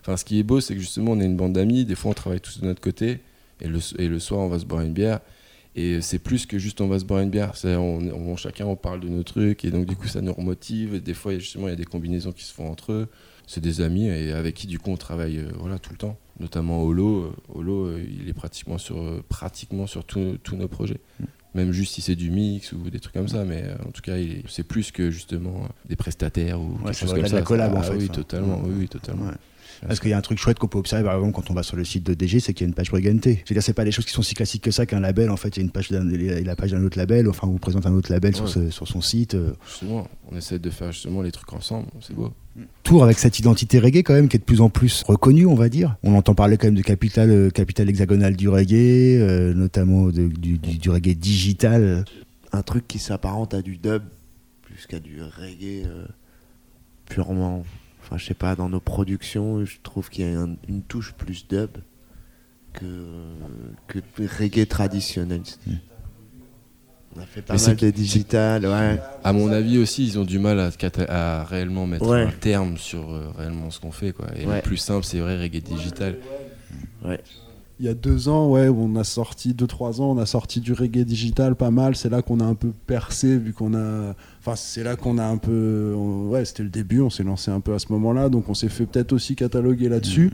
Enfin, 0.00 0.16
ce 0.16 0.24
qui 0.24 0.38
est 0.38 0.42
beau, 0.42 0.60
c'est 0.60 0.74
que 0.74 0.80
justement, 0.80 1.12
on 1.12 1.20
est 1.20 1.24
une 1.24 1.36
bande 1.36 1.54
d'amis. 1.54 1.84
Des 1.84 1.94
fois, 1.94 2.10
on 2.10 2.14
travaille 2.14 2.40
tous 2.40 2.60
de 2.60 2.66
notre 2.66 2.80
côté. 2.80 3.20
Et 3.60 3.68
le, 3.68 3.78
et 3.98 4.06
le 4.06 4.18
soir, 4.18 4.40
on 4.40 4.48
va 4.48 4.58
se 4.58 4.66
boire 4.66 4.82
une 4.82 4.92
bière. 4.92 5.20
Et 5.76 6.00
c'est 6.00 6.18
plus 6.20 6.46
que 6.46 6.58
juste 6.58 6.80
on 6.80 6.86
va 6.88 6.98
se 7.00 7.04
boire 7.04 7.20
une 7.20 7.30
bière. 7.30 7.52
On, 7.64 7.78
on- 8.12 8.36
chacun, 8.36 8.64
on 8.66 8.76
parle 8.76 9.00
de 9.00 9.08
nos 9.08 9.22
trucs. 9.24 9.64
Et 9.64 9.70
donc, 9.70 9.86
du 9.86 9.96
coup, 9.96 10.06
ça 10.06 10.20
nous 10.20 10.32
remotive. 10.32 10.94
Et 10.94 11.00
des 11.00 11.14
fois, 11.14 11.34
justement, 11.38 11.66
il 11.66 11.70
y 11.70 11.74
a 11.74 11.76
des 11.76 11.84
combinaisons 11.84 12.32
qui 12.32 12.44
se 12.44 12.52
font 12.54 12.68
entre 12.70 12.92
eux. 12.92 13.08
C'est 13.46 13.60
des 13.60 13.80
amis 13.80 14.06
et 14.06 14.32
avec 14.32 14.54
qui, 14.54 14.66
du 14.66 14.78
coup, 14.78 14.90
on 14.90 14.96
travaille 14.96 15.38
euh, 15.38 15.50
voilà, 15.58 15.78
tout 15.78 15.90
le 15.90 15.98
temps. 15.98 16.16
Notamment 16.40 16.82
Holo. 16.82 17.24
Euh, 17.24 17.32
Holo, 17.54 17.86
euh, 17.86 18.04
il 18.22 18.28
est 18.28 18.32
pratiquement 18.32 18.78
sur, 18.78 19.00
euh, 19.00 19.22
pratiquement 19.28 19.86
sur 19.86 20.04
tous 20.04 20.38
nos 20.56 20.68
projets. 20.68 21.00
Même 21.54 21.70
juste 21.72 21.94
si 21.94 22.00
c'est 22.02 22.16
du 22.16 22.30
mix 22.30 22.72
ou 22.72 22.88
des 22.90 22.98
trucs 23.00 23.14
comme 23.14 23.28
ça. 23.28 23.44
Mais 23.44 23.64
en 23.86 23.90
tout 23.90 24.00
cas, 24.02 24.14
c'est 24.48 24.62
plus 24.66 24.90
que 24.92 25.10
justement 25.10 25.68
des 25.88 25.94
prestataires 25.96 26.60
ou 26.60 26.72
Ouais, 26.78 26.84
quelque 26.86 26.94
chose 27.00 27.10
comme 27.10 27.18
de 27.18 27.28
la 27.28 27.28
ça. 27.28 27.42
collab, 27.42 27.72
Ah 27.74 27.78
en 27.78 27.82
fait, 27.82 27.96
Oui, 27.96 28.08
totalement. 28.08 28.56
Ouais. 28.62 28.68
Oui, 28.68 28.74
oui, 28.80 28.88
totalement. 28.88 29.26
Ouais. 29.26 29.32
Parce 29.86 30.00
qu'il 30.00 30.10
y 30.10 30.12
a 30.12 30.18
un 30.18 30.22
truc 30.22 30.38
chouette 30.38 30.58
qu'on 30.58 30.66
peut 30.68 30.78
observer 30.78 31.04
par 31.04 31.14
exemple 31.16 31.32
quand 31.34 31.50
on 31.50 31.54
va 31.54 31.62
sur 31.62 31.76
le 31.76 31.84
site 31.84 32.04
de 32.04 32.14
DG, 32.14 32.40
c'est 32.40 32.54
qu'il 32.54 32.64
y 32.64 32.66
a 32.66 32.68
une 32.68 32.74
page 32.74 32.90
Brigante. 32.90 33.24
C'est-à-dire 33.24 33.62
c'est 33.62 33.72
pas 33.74 33.84
des 33.84 33.92
choses 33.92 34.04
qui 34.06 34.12
sont 34.12 34.22
si 34.22 34.34
classiques 34.34 34.62
que 34.62 34.70
ça 34.70 34.86
qu'un 34.86 35.00
label. 35.00 35.30
En 35.30 35.36
fait, 35.36 35.48
il 35.56 35.60
y 35.60 35.62
a 35.62 35.64
une 35.64 35.70
page 35.70 35.90
d'un, 35.90 36.04
la 36.04 36.56
page 36.56 36.70
d'un 36.72 36.82
autre 36.84 36.96
label. 36.98 37.28
Enfin, 37.28 37.46
on 37.48 37.52
vous 37.52 37.58
présente 37.58 37.86
un 37.86 37.92
autre 37.92 38.10
label 38.12 38.34
sur, 38.34 38.44
Ouais. 38.44 38.50
ce- 38.50 38.70
sur 38.70 38.88
son 38.88 39.00
site. 39.00 39.34
euh. 39.34 39.52
Justement, 39.68 40.08
on 40.30 40.36
essaie 40.36 40.58
de 40.58 40.70
faire 40.70 40.90
justement 40.92 41.22
les 41.22 41.32
trucs 41.32 41.52
ensemble, 41.52 41.86
c'est 42.00 42.14
beau. 42.14 42.32
Tour 42.84 43.02
avec 43.04 43.18
cette 43.18 43.38
identité 43.40 43.78
reggae 43.80 43.98
quand 44.04 44.14
même 44.14 44.28
qui 44.28 44.36
est 44.36 44.40
de 44.40 44.44
plus 44.44 44.60
en 44.60 44.68
plus 44.70 45.02
reconnue, 45.06 45.44
on 45.46 45.54
va 45.56 45.68
dire. 45.68 45.96
On 46.04 46.14
entend 46.14 46.34
parler 46.34 46.56
quand 46.56 46.68
même 46.68 46.76
de 46.76 46.82
capital, 46.82 47.28
euh, 47.30 47.50
capital 47.50 47.88
hexagonal 47.88 48.36
du 48.36 48.48
reggae, 48.48 49.18
euh, 49.20 49.52
notamment 49.54 50.06
de- 50.06 50.28
du, 50.28 50.58
du- 50.58 50.78
du 50.78 50.90
reggae 50.90 51.14
digital. 51.16 52.04
Un 52.52 52.62
truc 52.62 52.86
qui 52.86 53.00
s'apparente 53.00 53.54
à 53.54 53.60
du 53.62 53.76
dub 53.76 54.02
plus 54.62 54.86
qu'à 54.86 55.00
du 55.00 55.20
reggae 55.20 55.84
euh, 55.84 56.04
purement. 57.06 57.64
Enfin, 58.04 58.18
je 58.18 58.26
sais 58.26 58.34
pas, 58.34 58.54
dans 58.54 58.68
nos 58.68 58.80
productions, 58.80 59.64
je 59.64 59.76
trouve 59.82 60.10
qu'il 60.10 60.30
y 60.30 60.34
a 60.34 60.38
un- 60.40 60.56
une 60.68 60.82
touche 60.82 61.12
plus 61.14 61.48
dub 61.48 61.70
que, 62.74 62.84
que 63.88 63.98
reggae 64.38 64.66
traditionnel. 64.68 65.40
On 67.16 67.20
a 67.20 67.26
fait 67.26 67.42
pas 67.42 67.54
Mais 67.54 67.62
mal 67.66 67.76
de 67.76 67.90
digital, 67.90 68.66
ouais. 68.66 69.00
À 69.22 69.32
mon 69.32 69.50
avis 69.52 69.78
aussi, 69.78 70.04
ils 70.04 70.18
ont 70.18 70.24
du 70.24 70.38
mal 70.40 70.58
à, 71.08 71.44
réellement 71.44 71.86
mettre 71.86 72.06
Ouais. 72.08 72.22
un 72.22 72.30
terme 72.30 72.76
sur 72.76 73.10
euh, 73.12 73.30
réellement 73.38 73.70
ce 73.70 73.78
qu'on 73.80 73.92
fait. 73.92 74.12
Quoi. 74.12 74.26
Et 74.36 74.44
Ouais. 74.46 74.56
le 74.56 74.62
plus 74.62 74.76
simple, 74.76 75.04
c'est 75.04 75.20
vrai, 75.20 75.38
reggae 75.40 75.62
digital. 75.62 76.16
ouais. 77.04 77.20
Il 77.80 77.86
y 77.86 77.88
a 77.88 77.94
deux 77.94 78.28
ans, 78.28 78.50
ouais, 78.50 78.68
on 78.68 78.94
a 78.94 79.02
sorti, 79.02 79.52
deux, 79.52 79.66
trois 79.66 80.00
ans, 80.00 80.12
on 80.12 80.18
a 80.18 80.26
sorti 80.26 80.60
du 80.60 80.72
reggae 80.72 81.04
digital 81.04 81.56
pas 81.56 81.72
mal. 81.72 81.96
C'est 81.96 82.08
là 82.08 82.22
qu'on 82.22 82.38
a 82.38 82.44
un 82.44 82.54
peu 82.54 82.70
percé, 82.86 83.36
vu 83.36 83.52
qu'on 83.52 83.74
a. 83.74 84.14
Enfin, 84.40 84.54
c'est 84.54 84.84
là 84.84 84.94
qu'on 84.94 85.18
a 85.18 85.24
un 85.26 85.38
peu. 85.38 85.92
on- 85.96 86.28
Ouais, 86.28 86.44
c'était 86.44 86.62
le 86.62 86.68
début, 86.68 87.00
on 87.00 87.10
s'est 87.10 87.24
lancé 87.24 87.50
un 87.50 87.58
peu 87.60 87.74
à 87.74 87.80
ce 87.80 87.86
moment-là, 87.90 88.28
donc 88.28 88.48
on 88.48 88.54
s'est 88.54 88.68
fait 88.68 88.86
peut-être 88.86 89.12
aussi 89.12 89.34
cataloguer 89.34 89.88
là-dessus. 89.88 90.30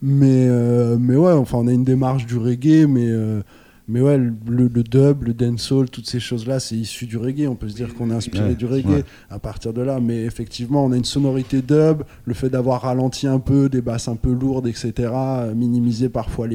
Mais, 0.00 0.46
euh, 0.48 0.96
mais 0.98 1.16
ouais, 1.16 1.32
enfin, 1.32 1.58
on 1.58 1.66
a 1.68 1.72
une 1.72 1.84
démarche 1.84 2.24
du 2.26 2.38
reggae, 2.38 2.86
mais. 2.88 3.08
euh, 3.08 3.42
mais 3.90 4.00
ouais, 4.00 4.16
le, 4.16 4.32
le 4.46 4.68
dub, 4.84 5.24
le 5.24 5.34
dancehall, 5.34 5.90
toutes 5.90 6.06
ces 6.08 6.20
choses-là, 6.20 6.60
c'est 6.60 6.76
issu 6.76 7.06
du 7.06 7.16
reggae. 7.16 7.48
On 7.48 7.56
peut 7.56 7.68
se 7.68 7.74
dire 7.74 7.94
qu'on 7.94 8.10
est 8.10 8.14
inspiré 8.14 8.50
Ouais, 8.50 8.54
du 8.54 8.64
reggae 8.66 8.86
ouais. 8.86 9.04
à 9.28 9.38
partir 9.38 9.72
de 9.72 9.82
là. 9.82 9.98
Mais 10.00 10.22
effectivement, 10.24 10.84
on 10.84 10.92
a 10.92 10.96
une 10.96 11.04
sonorité 11.04 11.60
dub, 11.60 12.04
le 12.24 12.34
fait 12.34 12.48
d'avoir 12.48 12.82
ralenti 12.82 13.26
un 13.26 13.40
peu, 13.40 13.68
des 13.68 13.80
basses 13.82 14.06
un 14.08 14.16
peu 14.16 14.32
lourdes, 14.32 14.68
etc., 14.68 15.10
minimiser 15.56 16.08
parfois 16.08 16.46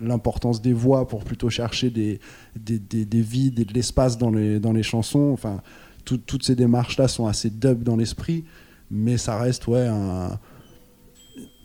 l'importance 0.00 0.60
des 0.60 0.72
voix 0.72 1.06
pour 1.06 1.24
plutôt 1.24 1.50
chercher 1.50 1.90
des, 1.90 2.18
des, 2.58 2.78
des, 2.78 3.04
des 3.04 3.20
vides 3.22 3.60
et 3.60 3.64
de 3.64 3.72
l'espace 3.72 4.18
dans 4.18 4.30
les, 4.30 4.58
dans 4.58 4.72
les 4.72 4.82
chansons. 4.82 5.30
Enfin, 5.32 5.60
tout- 6.04 6.18
toutes 6.18 6.44
ces 6.44 6.54
démarches-là 6.56 7.06
sont 7.08 7.26
assez 7.26 7.50
dub 7.50 7.82
dans 7.84 7.96
l'esprit, 7.96 8.44
mais 8.90 9.16
ça 9.18 9.38
reste 9.38 9.66
ouais, 9.68 9.86
un, 9.86 10.38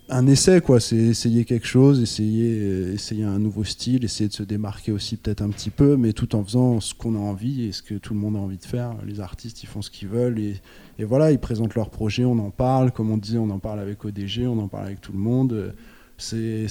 un 0.08 0.26
essai, 0.26 0.60
quoi. 0.60 0.80
C'est 0.80 0.96
essayer 0.96 1.44
quelque 1.44 1.66
chose, 1.66 2.00
essayer, 2.00 2.58
euh, 2.60 2.94
essayer 2.94 3.24
un 3.24 3.38
nouveau 3.38 3.64
style, 3.64 4.04
essayer 4.04 4.28
de 4.28 4.34
se 4.34 4.42
démarquer 4.42 4.92
aussi 4.92 5.16
peut-être 5.16 5.42
un 5.42 5.50
petit 5.50 5.70
peu, 5.70 5.96
mais 5.96 6.12
tout 6.12 6.34
en 6.34 6.44
faisant 6.44 6.80
ce 6.80 6.94
qu'on 6.94 7.14
a 7.14 7.18
envie 7.18 7.64
et 7.64 7.72
ce 7.72 7.82
que 7.82 7.94
tout 7.94 8.14
le 8.14 8.20
monde 8.20 8.36
a 8.36 8.38
envie 8.38 8.58
de 8.58 8.64
faire. 8.64 8.94
Les 9.06 9.20
artistes, 9.20 9.62
ils 9.62 9.66
font 9.66 9.82
ce 9.82 9.90
qu'ils 9.90 10.08
veulent 10.08 10.38
et, 10.38 10.60
voilà, 11.04 11.30
ils 11.30 11.38
présentent 11.38 11.74
leurs 11.74 11.90
projets, 11.90 12.24
on 12.24 12.38
en 12.38 12.50
parle. 12.50 12.90
Comme 12.90 13.10
on 13.10 13.18
dit, 13.18 13.38
on 13.38 13.50
en 13.50 13.58
parle 13.58 13.80
avec 13.80 14.04
ODG, 14.04 14.46
on 14.46 14.58
en 14.58 14.68
parle 14.68 14.86
avec 14.86 15.00
tout 15.00 15.12
le 15.12 15.18
monde. 15.18 15.74
C'est 16.16 16.66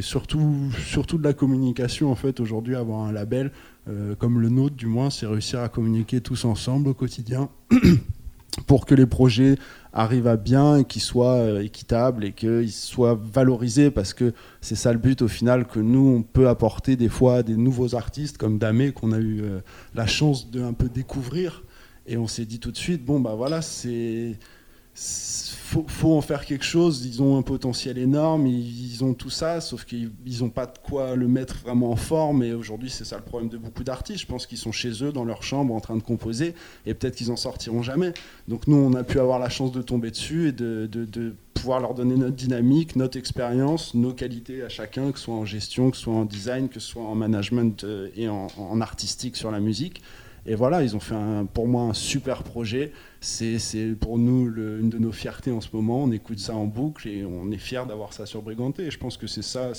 surtout, 0.00 0.70
surtout 0.84 1.18
de 1.18 1.24
la 1.24 1.32
communication, 1.32 2.10
en 2.10 2.16
fait, 2.16 2.40
aujourd'hui, 2.40 2.74
avoir 2.74 3.00
un 3.06 3.12
label 3.12 3.52
euh, 3.88 4.14
comme 4.16 4.40
le 4.40 4.48
nôtre, 4.48 4.76
du 4.76 4.86
moins, 4.86 5.08
c'est 5.08 5.26
réussir 5.26 5.60
à 5.60 5.68
communiquer 5.68 6.20
tous 6.20 6.44
ensemble 6.44 6.88
au 6.88 6.94
quotidien. 6.94 7.48
pour 8.66 8.86
que 8.86 8.94
les 8.94 9.06
projets 9.06 9.56
arrivent 9.92 10.26
à 10.26 10.36
bien 10.36 10.78
et 10.78 10.84
qu'ils 10.84 11.02
soient 11.02 11.34
euh, 11.36 11.62
équitables 11.62 12.24
et 12.24 12.32
qu'ils 12.32 12.72
soient 12.72 13.18
valorisés 13.20 13.90
parce 13.90 14.14
que 14.14 14.32
c'est 14.60 14.74
ça 14.74 14.92
le 14.92 14.98
but 14.98 15.22
au 15.22 15.28
final 15.28 15.66
que 15.66 15.80
nous 15.80 16.06
on 16.18 16.22
peut 16.22 16.48
apporter 16.48 16.96
des 16.96 17.08
fois 17.08 17.36
à 17.36 17.42
des 17.42 17.56
nouveaux 17.56 17.94
artistes 17.94 18.36
comme 18.38 18.58
Damé 18.58 18.92
qu'on 18.92 19.12
a 19.12 19.18
eu 19.18 19.42
euh, 19.42 19.60
la 19.94 20.06
chance 20.06 20.50
de 20.50 20.62
un 20.62 20.72
peu 20.72 20.88
découvrir. 20.88 21.62
Et 22.06 22.16
on 22.16 22.26
s'est 22.26 22.46
dit 22.46 22.58
tout 22.58 22.70
de 22.70 22.76
suite 22.76 23.04
bon 23.04 23.20
bah 23.20 23.34
voilà 23.36 23.60
c'est 23.62 24.36
c'est- 24.38 24.38
faut, 24.98 25.84
faut 25.86 26.14
en 26.14 26.20
faire 26.20 26.44
quelque 26.44 26.64
chose 26.64 27.04
ils 27.04 27.22
ont 27.22 27.36
un 27.38 27.42
potentiel 27.42 27.98
énorme 27.98 28.46
ils, 28.46 29.04
ont 29.04 29.14
tout 29.14 29.30
ça 29.30 29.60
sauf 29.60 29.84
qu'ils 29.84 30.10
ils 30.26 30.42
ont 30.42 30.50
pas 30.50 30.66
de 30.66 30.78
quoi 30.82 31.14
le 31.14 31.28
mettre 31.28 31.56
vraiment 31.58 31.90
en 31.90 31.96
forme 31.96 32.42
et 32.42 32.52
aujourd'hui 32.52 32.90
c'est 32.90 33.04
ça 33.04 33.16
le 33.16 33.22
problème 33.22 33.48
de 33.48 33.58
beaucoup 33.58 33.84
d'artistes 33.84 34.20
je 34.20 34.26
pense 34.26 34.46
qu'ils 34.46 34.58
sont 34.58 34.72
chez 34.72 35.04
eux 35.04 35.12
dans 35.12 35.24
leur 35.24 35.42
chambre 35.42 35.74
en 35.74 35.80
train 35.80 35.96
de 35.96 36.02
composer 36.02 36.54
et 36.86 36.94
peut-être 36.94 37.16
qu'ils 37.16 37.30
en 37.30 37.36
sortiront 37.36 37.82
jamais 37.82 38.12
donc 38.48 38.66
nous, 38.66 38.76
on 38.76 38.94
a 38.94 39.04
pu 39.04 39.20
avoir 39.20 39.38
la 39.38 39.50
chance 39.50 39.72
de 39.72 39.82
tomber 39.82 40.10
dessus 40.10 40.48
et 40.48 40.52
de, 40.52 41.34
pouvoir 41.54 41.80
leur 41.80 41.94
donner 41.94 42.14
notre 42.14 42.36
dynamique, 42.36 42.94
notre 42.94 43.18
expérience, 43.18 43.92
nos 43.92 44.12
qualités 44.12 44.62
à 44.62 44.68
chacun, 44.68 45.10
que 45.10 45.18
ce 45.18 45.24
soit 45.24 45.34
en 45.34 45.44
gestion, 45.44 45.90
que 45.90 45.96
ce 45.96 46.04
soit 46.04 46.14
en 46.14 46.24
design, 46.24 46.68
que 46.68 46.78
ce 46.78 46.88
soit 46.88 47.02
en 47.02 47.16
management 47.16 47.82
euh, 47.82 48.08
et 48.16 48.28
en, 48.28 48.80
artistique 48.80 49.36
sur 49.36 49.50
la 49.50 49.58
musique. 49.58 50.00
Et 50.46 50.54
voilà, 50.54 50.84
ils 50.84 50.94
ont 50.94 51.00
fait 51.00 51.16
pour 51.52 51.66
moi 51.66 51.82
un 51.82 51.94
super 51.94 52.44
projet. 52.44 52.92
C'est 53.20 53.58
pour 54.00 54.16
nous 54.16 54.46
le- 54.48 54.78
une 54.80 54.90
de 54.90 54.98
nos 54.98 55.10
fiertés 55.10 55.50
en 55.50 55.60
ce 55.60 55.68
moment. 55.72 56.04
On 56.04 56.12
écoute 56.12 56.38
ça 56.38 56.54
en 56.54 56.66
boucle 56.66 57.08
et 57.08 57.24
on 57.24 57.50
est 57.50 57.58
fiers 57.58 57.82
d'avoir 57.88 58.12
ça 58.12 58.26
sur 58.26 58.42
Briganté. 58.42 58.84
Et 58.84 58.90
je 58.92 58.98
pense 58.98 59.16
que 59.16 59.26
c'est 59.26 59.42
ça, 59.42 59.72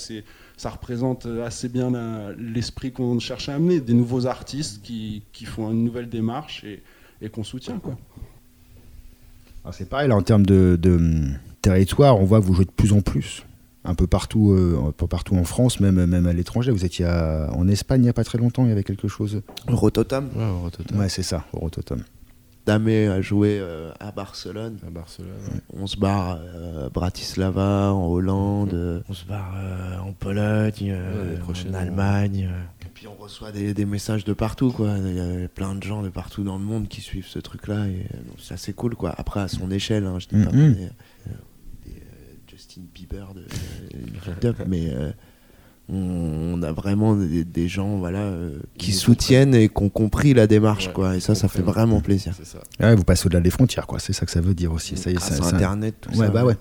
ça 0.58 0.68
représente 0.70 1.26
assez 1.26 1.68
bien 1.70 1.90
l'esprit 2.38 2.92
qu'on 2.92 3.18
cherche 3.18 3.48
à 3.48 3.54
amener, 3.54 3.80
des 3.80 3.94
nouveaux 3.94 4.26
artistes 4.26 4.82
qui, 4.82 5.22
qui 5.32 5.46
font 5.46 5.70
une 5.70 5.84
nouvelle 5.84 6.10
démarche 6.10 6.64
et, 6.64 6.82
et 7.22 7.30
qu'on 7.30 7.42
soutient. 7.44 7.78
Quoi. 7.78 7.96
Alors, 9.64 9.74
c'est 9.74 9.88
pareil, 9.88 10.08
là, 10.08 10.16
en 10.16 10.22
termes 10.22 10.44
de, 10.44 10.78
de, 10.80 10.96
hum, 10.96 11.38
territoire, 11.62 12.18
on 12.20 12.24
voit 12.24 12.40
que 12.40 12.44
vous 12.46 12.54
jouez 12.54 12.64
de 12.66 12.70
plus 12.70 12.92
en 12.92 13.00
plus. 13.00 13.44
Un 13.84 13.94
peu 13.94 14.06
partout, 14.06 14.52
euh, 14.52 14.78
un 14.88 14.92
peu 14.92 15.06
partout 15.06 15.36
en 15.36 15.44
France, 15.44 15.80
même, 15.80 16.04
même 16.04 16.26
à 16.26 16.34
l'étranger. 16.34 16.70
Vous 16.72 16.84
étiez 16.84 17.06
à- 17.06 17.50
en 17.54 17.66
Espagne 17.68 18.00
il 18.02 18.04
n'y 18.04 18.08
a 18.10 18.12
pas 18.14 18.24
très 18.24 18.36
longtemps, 18.36 18.64
il 18.64 18.68
y 18.68 18.72
avait 18.72 18.84
quelque 18.84 19.08
chose. 19.08 19.40
Rototom. 19.66 20.28
Ouais, 20.36 20.50
Rototom, 20.50 20.98
Ouais, 20.98 21.08
c'est 21.08 21.22
ça, 21.22 21.46
Rototom. 21.54 22.02
Damé 22.70 23.08
a 23.08 23.20
joué 23.20 23.58
euh, 23.60 23.90
à 23.98 24.12
Barcelone. 24.12 24.78
à 24.86 24.90
Barcelone. 24.90 25.32
On 25.72 25.88
se 25.88 25.96
barre 25.96 26.38
euh, 26.40 26.86
à 26.86 26.88
Bratislava, 26.88 27.92
en 27.92 28.06
Hollande. 28.06 28.74
euh, 28.74 29.00
On 29.08 29.12
se 29.12 29.24
barre 29.24 29.54
euh, 29.56 29.98
en 29.98 30.12
Pologne, 30.12 30.92
euh, 30.94 31.36
en 31.48 31.74
Allemagne. 31.74 32.48
euh. 32.52 32.86
Et 32.86 32.88
puis 32.94 33.08
on 33.08 33.20
reçoit 33.20 33.50
des, 33.50 33.74
des 33.74 33.84
messages 33.86 34.24
de 34.24 34.32
partout, 34.32 34.70
quoi. 34.70 34.94
Il 35.04 35.14
y 35.16 35.20
a 35.44 35.48
plein 35.48 35.74
de 35.74 35.82
gens 35.82 36.02
de 36.02 36.10
partout 36.10 36.44
dans 36.44 36.58
le 36.58 36.64
monde 36.64 36.86
qui 36.86 37.00
suivent 37.00 37.26
ce 37.26 37.40
truc-là. 37.40 37.88
Et 37.88 38.06
euh, 38.14 38.18
donc 38.28 38.36
c'est 38.38 38.54
assez 38.54 38.72
cool, 38.72 38.94
quoi. 38.94 39.12
Après, 39.18 39.40
à 39.40 39.48
son 39.48 39.68
échelle, 39.72 40.06
hein, 40.06 40.20
je 40.20 40.28
dis 40.28 40.44
pas 40.44 40.50
est, 40.52 40.60
euh, 40.60 40.72
des, 41.84 41.90
euh, 41.90 42.34
Justin 42.48 42.82
Bieber 42.94 43.34
de, 43.34 43.46
dub, 44.40 44.56
mais 44.68 44.90
euh, 44.94 45.10
on, 45.92 46.54
on 46.54 46.62
a 46.62 46.72
vraiment 46.72 47.14
des, 47.16 47.44
des 47.44 47.68
gens 47.68 47.96
voilà, 47.98 48.18
euh, 48.20 48.58
qui 48.78 48.92
soutiennent 48.92 49.54
et 49.54 49.68
qui 49.68 49.82
ont 49.82 49.88
compris 49.88 50.34
la 50.34 50.46
démarche, 50.46 50.86
Ouais, 50.88 50.92
quoi. 50.92 51.16
Et 51.16 51.20
ça, 51.20 51.34
ça 51.34 51.48
fait 51.48 51.62
vraiment 51.62 52.00
plaisir. 52.00 52.34
Ça. 52.42 52.58
Ouais, 52.80 52.94
vous 52.94 53.04
passez 53.04 53.26
au-delà 53.26 53.40
des 53.40 53.50
frontières, 53.50 53.86
quoi. 53.86 53.98
C'est 53.98 54.12
ça 54.12 54.24
que 54.26 54.32
ça 54.32 54.40
veut 54.40 54.54
dire 54.54 54.72
aussi. 54.72 54.96
Ça 54.96 55.10
y 55.10 55.14
est, 55.14 55.16
Grâce 55.16 55.28
ça- 55.38 55.44
à 55.44 55.50
ça- 55.50 55.56
Internet, 55.56 55.94
tout 56.00 56.10
Ouais, 56.10 56.26
ça. 56.26 56.28
bah 56.28 56.44
ouais. 56.44 56.56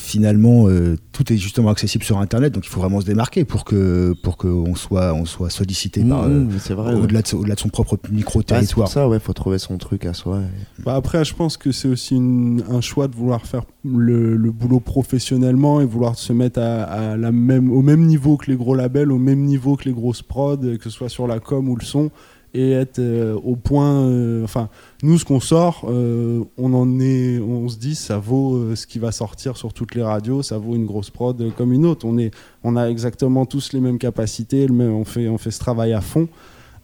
Finalement, 0.00 0.68
euh, 0.68 0.96
tout 1.12 1.30
est 1.32 1.36
justement 1.36 1.70
accessible 1.70 2.04
sur 2.04 2.18
Internet, 2.18 2.54
donc 2.54 2.64
il 2.64 2.68
faut 2.70 2.80
vraiment 2.80 3.00
se 3.00 3.06
démarquer 3.06 3.44
pour 3.44 3.64
que 3.64 4.14
pour 4.22 4.36
qu'on 4.36 4.74
soit 4.76 5.12
on 5.12 5.24
soit 5.24 5.50
sollicité 5.50 6.02
par 6.04 6.22
euh, 6.22 6.28
Mmh, 6.28 6.48
ouais. 6.48 6.94
au-delà 6.94 7.20
de, 7.22 7.34
au-delà 7.36 7.54
de 7.56 7.60
son 7.60 7.68
propre 7.68 7.98
micro 8.10 8.40
c'est 8.40 8.46
territoire. 8.46 8.88
ça, 8.88 9.08
ouais, 9.08 9.18
faut 9.18 9.32
trouver 9.32 9.58
son 9.58 9.76
truc 9.76 10.06
à 10.06 10.14
soi. 10.14 10.38
et- 10.40 10.82
Bah 10.84 10.94
après, 10.94 11.24
je 11.24 11.34
pense 11.34 11.56
que 11.56 11.72
c'est 11.72 11.88
aussi 11.88 12.14
une- 12.14 12.62
un 12.70 12.80
choix 12.80 13.08
de 13.08 13.16
vouloir 13.16 13.44
faire 13.44 13.64
le, 13.84 14.36
le 14.36 14.50
boulot 14.52 14.80
professionnellement 14.80 15.80
et 15.80 15.84
vouloir 15.84 16.16
se 16.16 16.32
mettre 16.32 16.60
à, 16.60 16.84
à 16.84 17.16
la 17.16 17.32
même, 17.32 17.70
au 17.72 17.82
même 17.82 18.06
niveau 18.06 18.36
que 18.36 18.50
les 18.50 18.56
gros 18.56 18.74
labels, 18.76 19.10
au 19.12 19.18
même 19.18 19.42
niveau 19.44 19.76
que 19.76 19.84
les 19.86 19.92
grosses 19.92 20.22
prods, 20.22 20.56
que 20.58 20.84
ce 20.84 20.90
soit 20.90 21.08
sur 21.08 21.26
la 21.26 21.40
com 21.40 21.68
ou 21.68 21.76
le 21.76 21.84
son, 21.84 22.10
et 22.54 22.72
être 22.72 22.98
euh, 22.98 23.34
au 23.34 23.56
point. 23.56 24.06
euh, 24.06 24.44
enfin, 24.44 24.68
nous, 25.02 25.18
ce 25.18 25.24
qu'on 25.24 25.40
sort, 25.40 25.86
euh, 25.88 26.44
on 26.56 26.72
en 26.74 27.00
est, 27.00 27.38
on 27.38 27.68
se 27.68 27.76
dit, 27.76 27.94
ça 27.94 28.18
vaut 28.18 28.74
ce 28.74 28.86
qui 28.86 28.98
va 28.98 29.12
sortir 29.12 29.56
sur 29.56 29.72
toutes 29.72 29.94
les 29.94 30.02
radios, 30.02 30.42
ça 30.42 30.58
vaut 30.58 30.74
une 30.74 30.86
grosse 30.86 31.10
prod 31.10 31.52
comme 31.56 31.72
une 31.72 31.86
autre. 31.86 32.06
On 32.06 32.18
est, 32.18 32.32
on 32.64 32.76
a 32.76 32.88
exactement 32.88 33.46
tous 33.46 33.72
les 33.72 33.80
mêmes 33.80 33.98
capacités, 33.98 34.66
le 34.66 34.74
même, 34.74 34.92
on 34.92 35.04
fait, 35.04 35.28
on 35.28 35.38
fait 35.38 35.50
ce 35.50 35.60
travail 35.60 35.92
à 35.92 36.00
fond. 36.00 36.28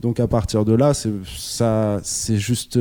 Donc 0.00 0.20
à 0.20 0.27
partir 0.27 0.64
de 0.64 0.74
là, 0.74 0.92
c'est 0.92 1.12
ça, 1.24 1.98
c'est 2.03 2.37
juste. 2.37 2.79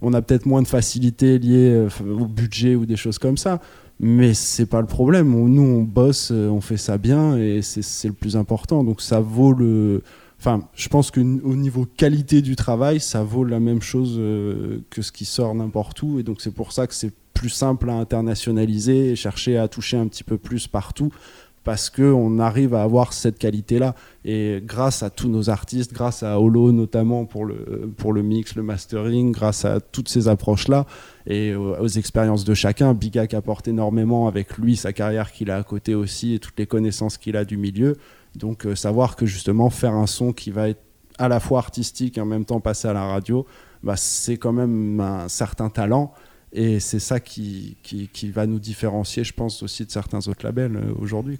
on 0.00 0.14
a 0.14 0.22
peut-être 0.22 0.46
moins 0.46 0.62
de 0.62 0.68
facilité 0.68 1.38
liée 1.38 1.86
au 2.00 2.26
budget 2.26 2.76
ou 2.76 2.86
des 2.86 2.96
choses 2.96 3.18
comme 3.18 3.36
ça. 3.36 3.60
Mais 4.00 4.32
c'est 4.32 4.66
pas 4.66 4.80
le 4.80 4.86
problème. 4.86 5.30
Nous, 5.30 5.62
on 5.62 5.82
bosse, 5.82 6.30
on 6.30 6.60
fait 6.60 6.78
ça 6.78 6.98
bien 6.98 7.36
et 7.36 7.60
c'est 7.62 8.08
le 8.08 8.14
plus 8.14 8.36
important. 8.36 8.84
Donc 8.84 9.02
ça 9.02 9.20
vaut 9.20 9.52
le. 9.52 10.02
Enfin, 10.44 10.66
je 10.74 10.88
pense 10.88 11.12
qu'au 11.12 11.22
niveau 11.22 11.86
qualité 11.86 12.42
du 12.42 12.56
travail, 12.56 12.98
ça 12.98 13.22
vaut 13.22 13.44
la 13.44 13.60
même 13.60 13.80
chose 13.80 14.16
euh, 14.18 14.80
que 14.90 15.00
ce 15.00 15.12
qui 15.12 15.24
sort 15.24 15.54
n'importe 15.54 16.02
où. 16.02 16.18
Et 16.18 16.24
donc 16.24 16.40
c'est 16.40 16.50
pour 16.50 16.72
ça 16.72 16.88
que 16.88 16.94
c'est 16.94 17.12
plus 17.32 17.48
simple 17.48 17.88
à 17.88 17.92
internationaliser 17.92 19.12
et 19.12 19.14
chercher 19.14 19.56
à 19.56 19.68
toucher 19.68 19.98
un 19.98 20.08
petit 20.08 20.24
peu 20.24 20.38
plus 20.38 20.66
partout 20.66 21.12
parce 21.62 21.90
qu'on 21.90 22.40
arrive 22.40 22.74
à 22.74 22.82
avoir 22.82 23.12
cette 23.12 23.38
qualité-là. 23.38 23.94
Et 24.24 24.60
grâce 24.66 25.04
à 25.04 25.10
tous 25.10 25.28
nos 25.28 25.48
artistes, 25.48 25.92
grâce 25.92 26.24
à 26.24 26.40
Holo 26.40 26.72
notamment 26.72 27.24
pour 27.24 27.44
le, 27.44 27.92
pour 27.96 28.12
le 28.12 28.22
mix, 28.22 28.56
le 28.56 28.64
mastering, 28.64 29.30
grâce 29.30 29.64
à 29.64 29.78
toutes 29.78 30.08
ces 30.08 30.26
approches-là 30.26 30.86
et 31.24 31.54
aux, 31.54 31.76
aux 31.76 31.86
expériences 31.86 32.42
de 32.42 32.54
chacun, 32.54 32.94
Bigac 32.94 33.32
apporte 33.34 33.68
énormément 33.68 34.26
avec 34.26 34.58
lui, 34.58 34.74
sa 34.74 34.92
carrière 34.92 35.30
qu'il 35.30 35.52
a 35.52 35.56
à 35.58 35.62
côté 35.62 35.94
aussi 35.94 36.34
et 36.34 36.40
toutes 36.40 36.58
les 36.58 36.66
connaissances 36.66 37.16
qu'il 37.16 37.36
a 37.36 37.44
du 37.44 37.56
milieu. 37.56 37.96
Donc 38.34 38.66
euh, 38.66 38.74
savoir 38.74 39.16
que 39.16 39.26
justement 39.26 39.70
faire 39.70 39.94
un 39.94 40.06
son 40.06 40.32
qui 40.32 40.50
va 40.50 40.68
être 40.68 40.82
à 41.18 41.28
la 41.28 41.40
fois 41.40 41.58
artistique 41.58 42.18
et 42.18 42.20
en 42.20 42.26
même 42.26 42.44
temps 42.44 42.60
passer 42.60 42.88
à 42.88 42.92
la 42.92 43.04
radio, 43.04 43.46
bah, 43.82 43.96
c'est 43.96 44.36
quand 44.36 44.52
même 44.52 45.00
un 45.00 45.28
certain 45.28 45.68
talent. 45.68 46.12
Et 46.54 46.80
c'est 46.80 46.98
ça 46.98 47.18
qui, 47.18 47.78
qui, 47.82 48.30
va 48.30 48.46
nous 48.46 48.58
différencier, 48.58 49.24
je 49.24 49.32
pense, 49.32 49.62
aussi 49.62 49.86
de 49.86 49.90
certains 49.90 50.18
autres 50.28 50.44
labels 50.44 50.76
euh, 50.76 50.92
aujourd'hui. 50.98 51.38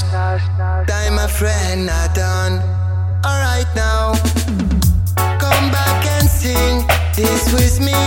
Clash. 0.00 0.42
Time 0.88 1.14
my 1.16 1.26
friend 1.26 1.86
not 1.86 2.14
done. 2.14 2.60
Alright 3.24 3.68
now, 3.76 4.14
come 5.38 5.66
back 5.70 6.06
and 6.06 6.28
sing 6.28 6.86
this 7.14 7.52
with 7.52 7.80
me. 7.80 8.00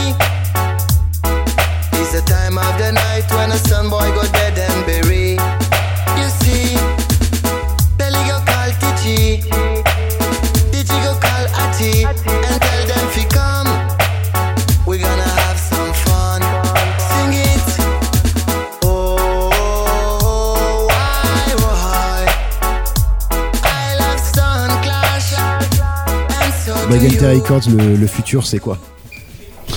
It's 2.00 2.12
the 2.12 2.24
time 2.26 2.58
of 2.58 2.74
the 2.78 2.92
night 2.92 3.26
when 3.32 3.52
a 3.52 3.58
sun 3.58 3.90
boy 3.90 4.10
go 4.16 4.24
dead 4.32 4.45
Records, 27.26 27.70
le, 27.70 27.96
le 27.96 28.08
futur, 28.08 28.46
c'est 28.46 28.60
quoi 28.60 28.78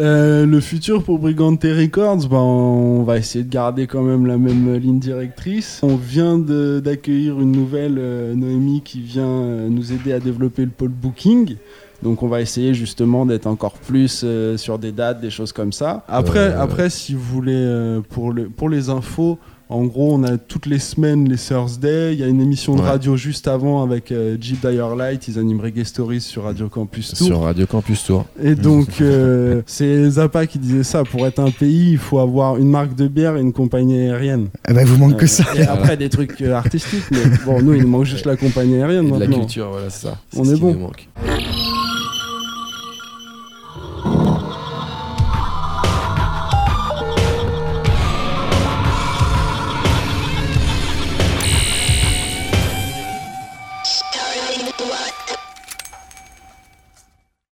Euh, 0.00 0.46
le 0.46 0.60
futur 0.60 1.02
pour 1.02 1.18
Brigante 1.18 1.64
Records, 1.64 2.28
ben, 2.28 2.36
on 2.36 3.02
va 3.02 3.16
essayer 3.18 3.42
de 3.42 3.50
garder 3.50 3.88
quand 3.88 4.02
même 4.02 4.26
la 4.26 4.38
même 4.38 4.76
ligne 4.76 5.00
directrice. 5.00 5.80
On 5.82 5.96
vient 5.96 6.38
d'accueillir 6.38 7.40
une 7.40 7.50
nouvelle 7.50 7.96
euh, 7.98 8.32
Noémie 8.36 8.82
qui 8.84 9.00
vient 9.00 9.26
euh, 9.26 9.68
nous 9.68 9.92
aider 9.92 10.12
à 10.12 10.20
développer 10.20 10.62
le 10.62 10.70
pôle 10.70 10.90
booking. 10.90 11.56
Donc 12.04 12.22
on 12.22 12.28
va 12.28 12.40
essayer 12.40 12.74
justement 12.74 13.26
d'être 13.26 13.48
encore 13.48 13.72
plus 13.72 14.20
euh, 14.22 14.56
sur 14.56 14.78
des 14.78 14.92
dates, 14.92 15.20
des 15.20 15.30
choses 15.30 15.50
comme 15.52 15.72
ça. 15.72 16.04
Après, 16.06 16.38
Euh, 16.52 16.62
après 16.62 16.90
si 16.90 17.14
vous 17.14 17.20
voulez, 17.34 17.52
euh, 17.56 18.00
pour, 18.08 18.32
le, 18.32 18.44
pour 18.48 18.68
les 18.68 18.90
infos, 18.90 19.36
en 19.70 19.84
gros, 19.84 20.14
on 20.14 20.22
a 20.24 20.38
toutes 20.38 20.64
les 20.66 20.78
semaines 20.78 21.28
les 21.28 21.36
Thursday. 21.36 22.14
Il 22.14 22.20
y 22.20 22.22
a 22.22 22.26
une 22.26 22.40
émission 22.40 22.74
de 22.74 22.80
Ouais. 22.80 22.86
radio 22.88 23.16
juste 23.16 23.48
avant 23.48 23.82
avec 23.82 24.10
euh, 24.12 24.36
Jeep 24.40 24.62
Light. 24.64 25.28
Ils 25.28 25.38
animent 25.38 25.60
Reggae 25.60 25.84
Stories 25.84 26.22
sur 26.22 26.44
Radio 26.44 26.68
Campus 26.68 27.12
Tour. 27.14 27.26
Sur 27.26 27.40
Radio 27.42 27.66
Campus 27.66 28.04
Tour. 28.04 28.24
Et 28.42 28.54
donc, 28.54 29.00
euh, 29.00 29.60
c'est 29.66 30.08
Zappa 30.10 30.46
qui 30.46 30.58
disait 30.58 30.82
ça. 30.84 31.04
Pour 31.04 31.26
être 31.26 31.38
un 31.38 31.50
pays, 31.50 31.90
il 31.92 31.98
faut 31.98 32.18
avoir 32.18 32.56
une 32.56 32.70
marque 32.70 32.94
de 32.94 33.08
bière 33.08 33.36
et 33.36 33.40
une 33.40 33.52
compagnie 33.52 33.98
aérienne. 34.00 34.48
Eh 34.68 34.72
ben, 34.72 34.86
vous 34.86 34.96
manque 34.96 35.16
que 35.16 35.24
Euh, 35.24 35.28
ça. 35.28 35.44
Et 35.54 35.62
après, 35.62 35.96
des 35.96 36.08
trucs 36.08 36.40
artistiques. 36.40 37.04
Mais 37.10 37.18
bon, 37.44 37.60
nous, 37.62 37.74
il 37.74 37.82
nous 37.82 37.88
manque 37.88 38.04
juste 38.06 38.24
la 38.26 38.36
compagnie 38.36 38.76
aérienne 38.76 39.08
Et 39.08 39.12
de 39.12 39.18
la 39.18 39.26
culture, 39.26 39.68
voilà, 39.70 39.90
c'est 39.90 40.06
ça. 40.06 40.18
On 40.36 40.44
C'est 40.44 40.50
est 40.50 40.52
ce 40.52 40.56
qui 40.56 40.60
bon. 40.62 40.72
nous 40.72 40.80
manque. 40.80 41.08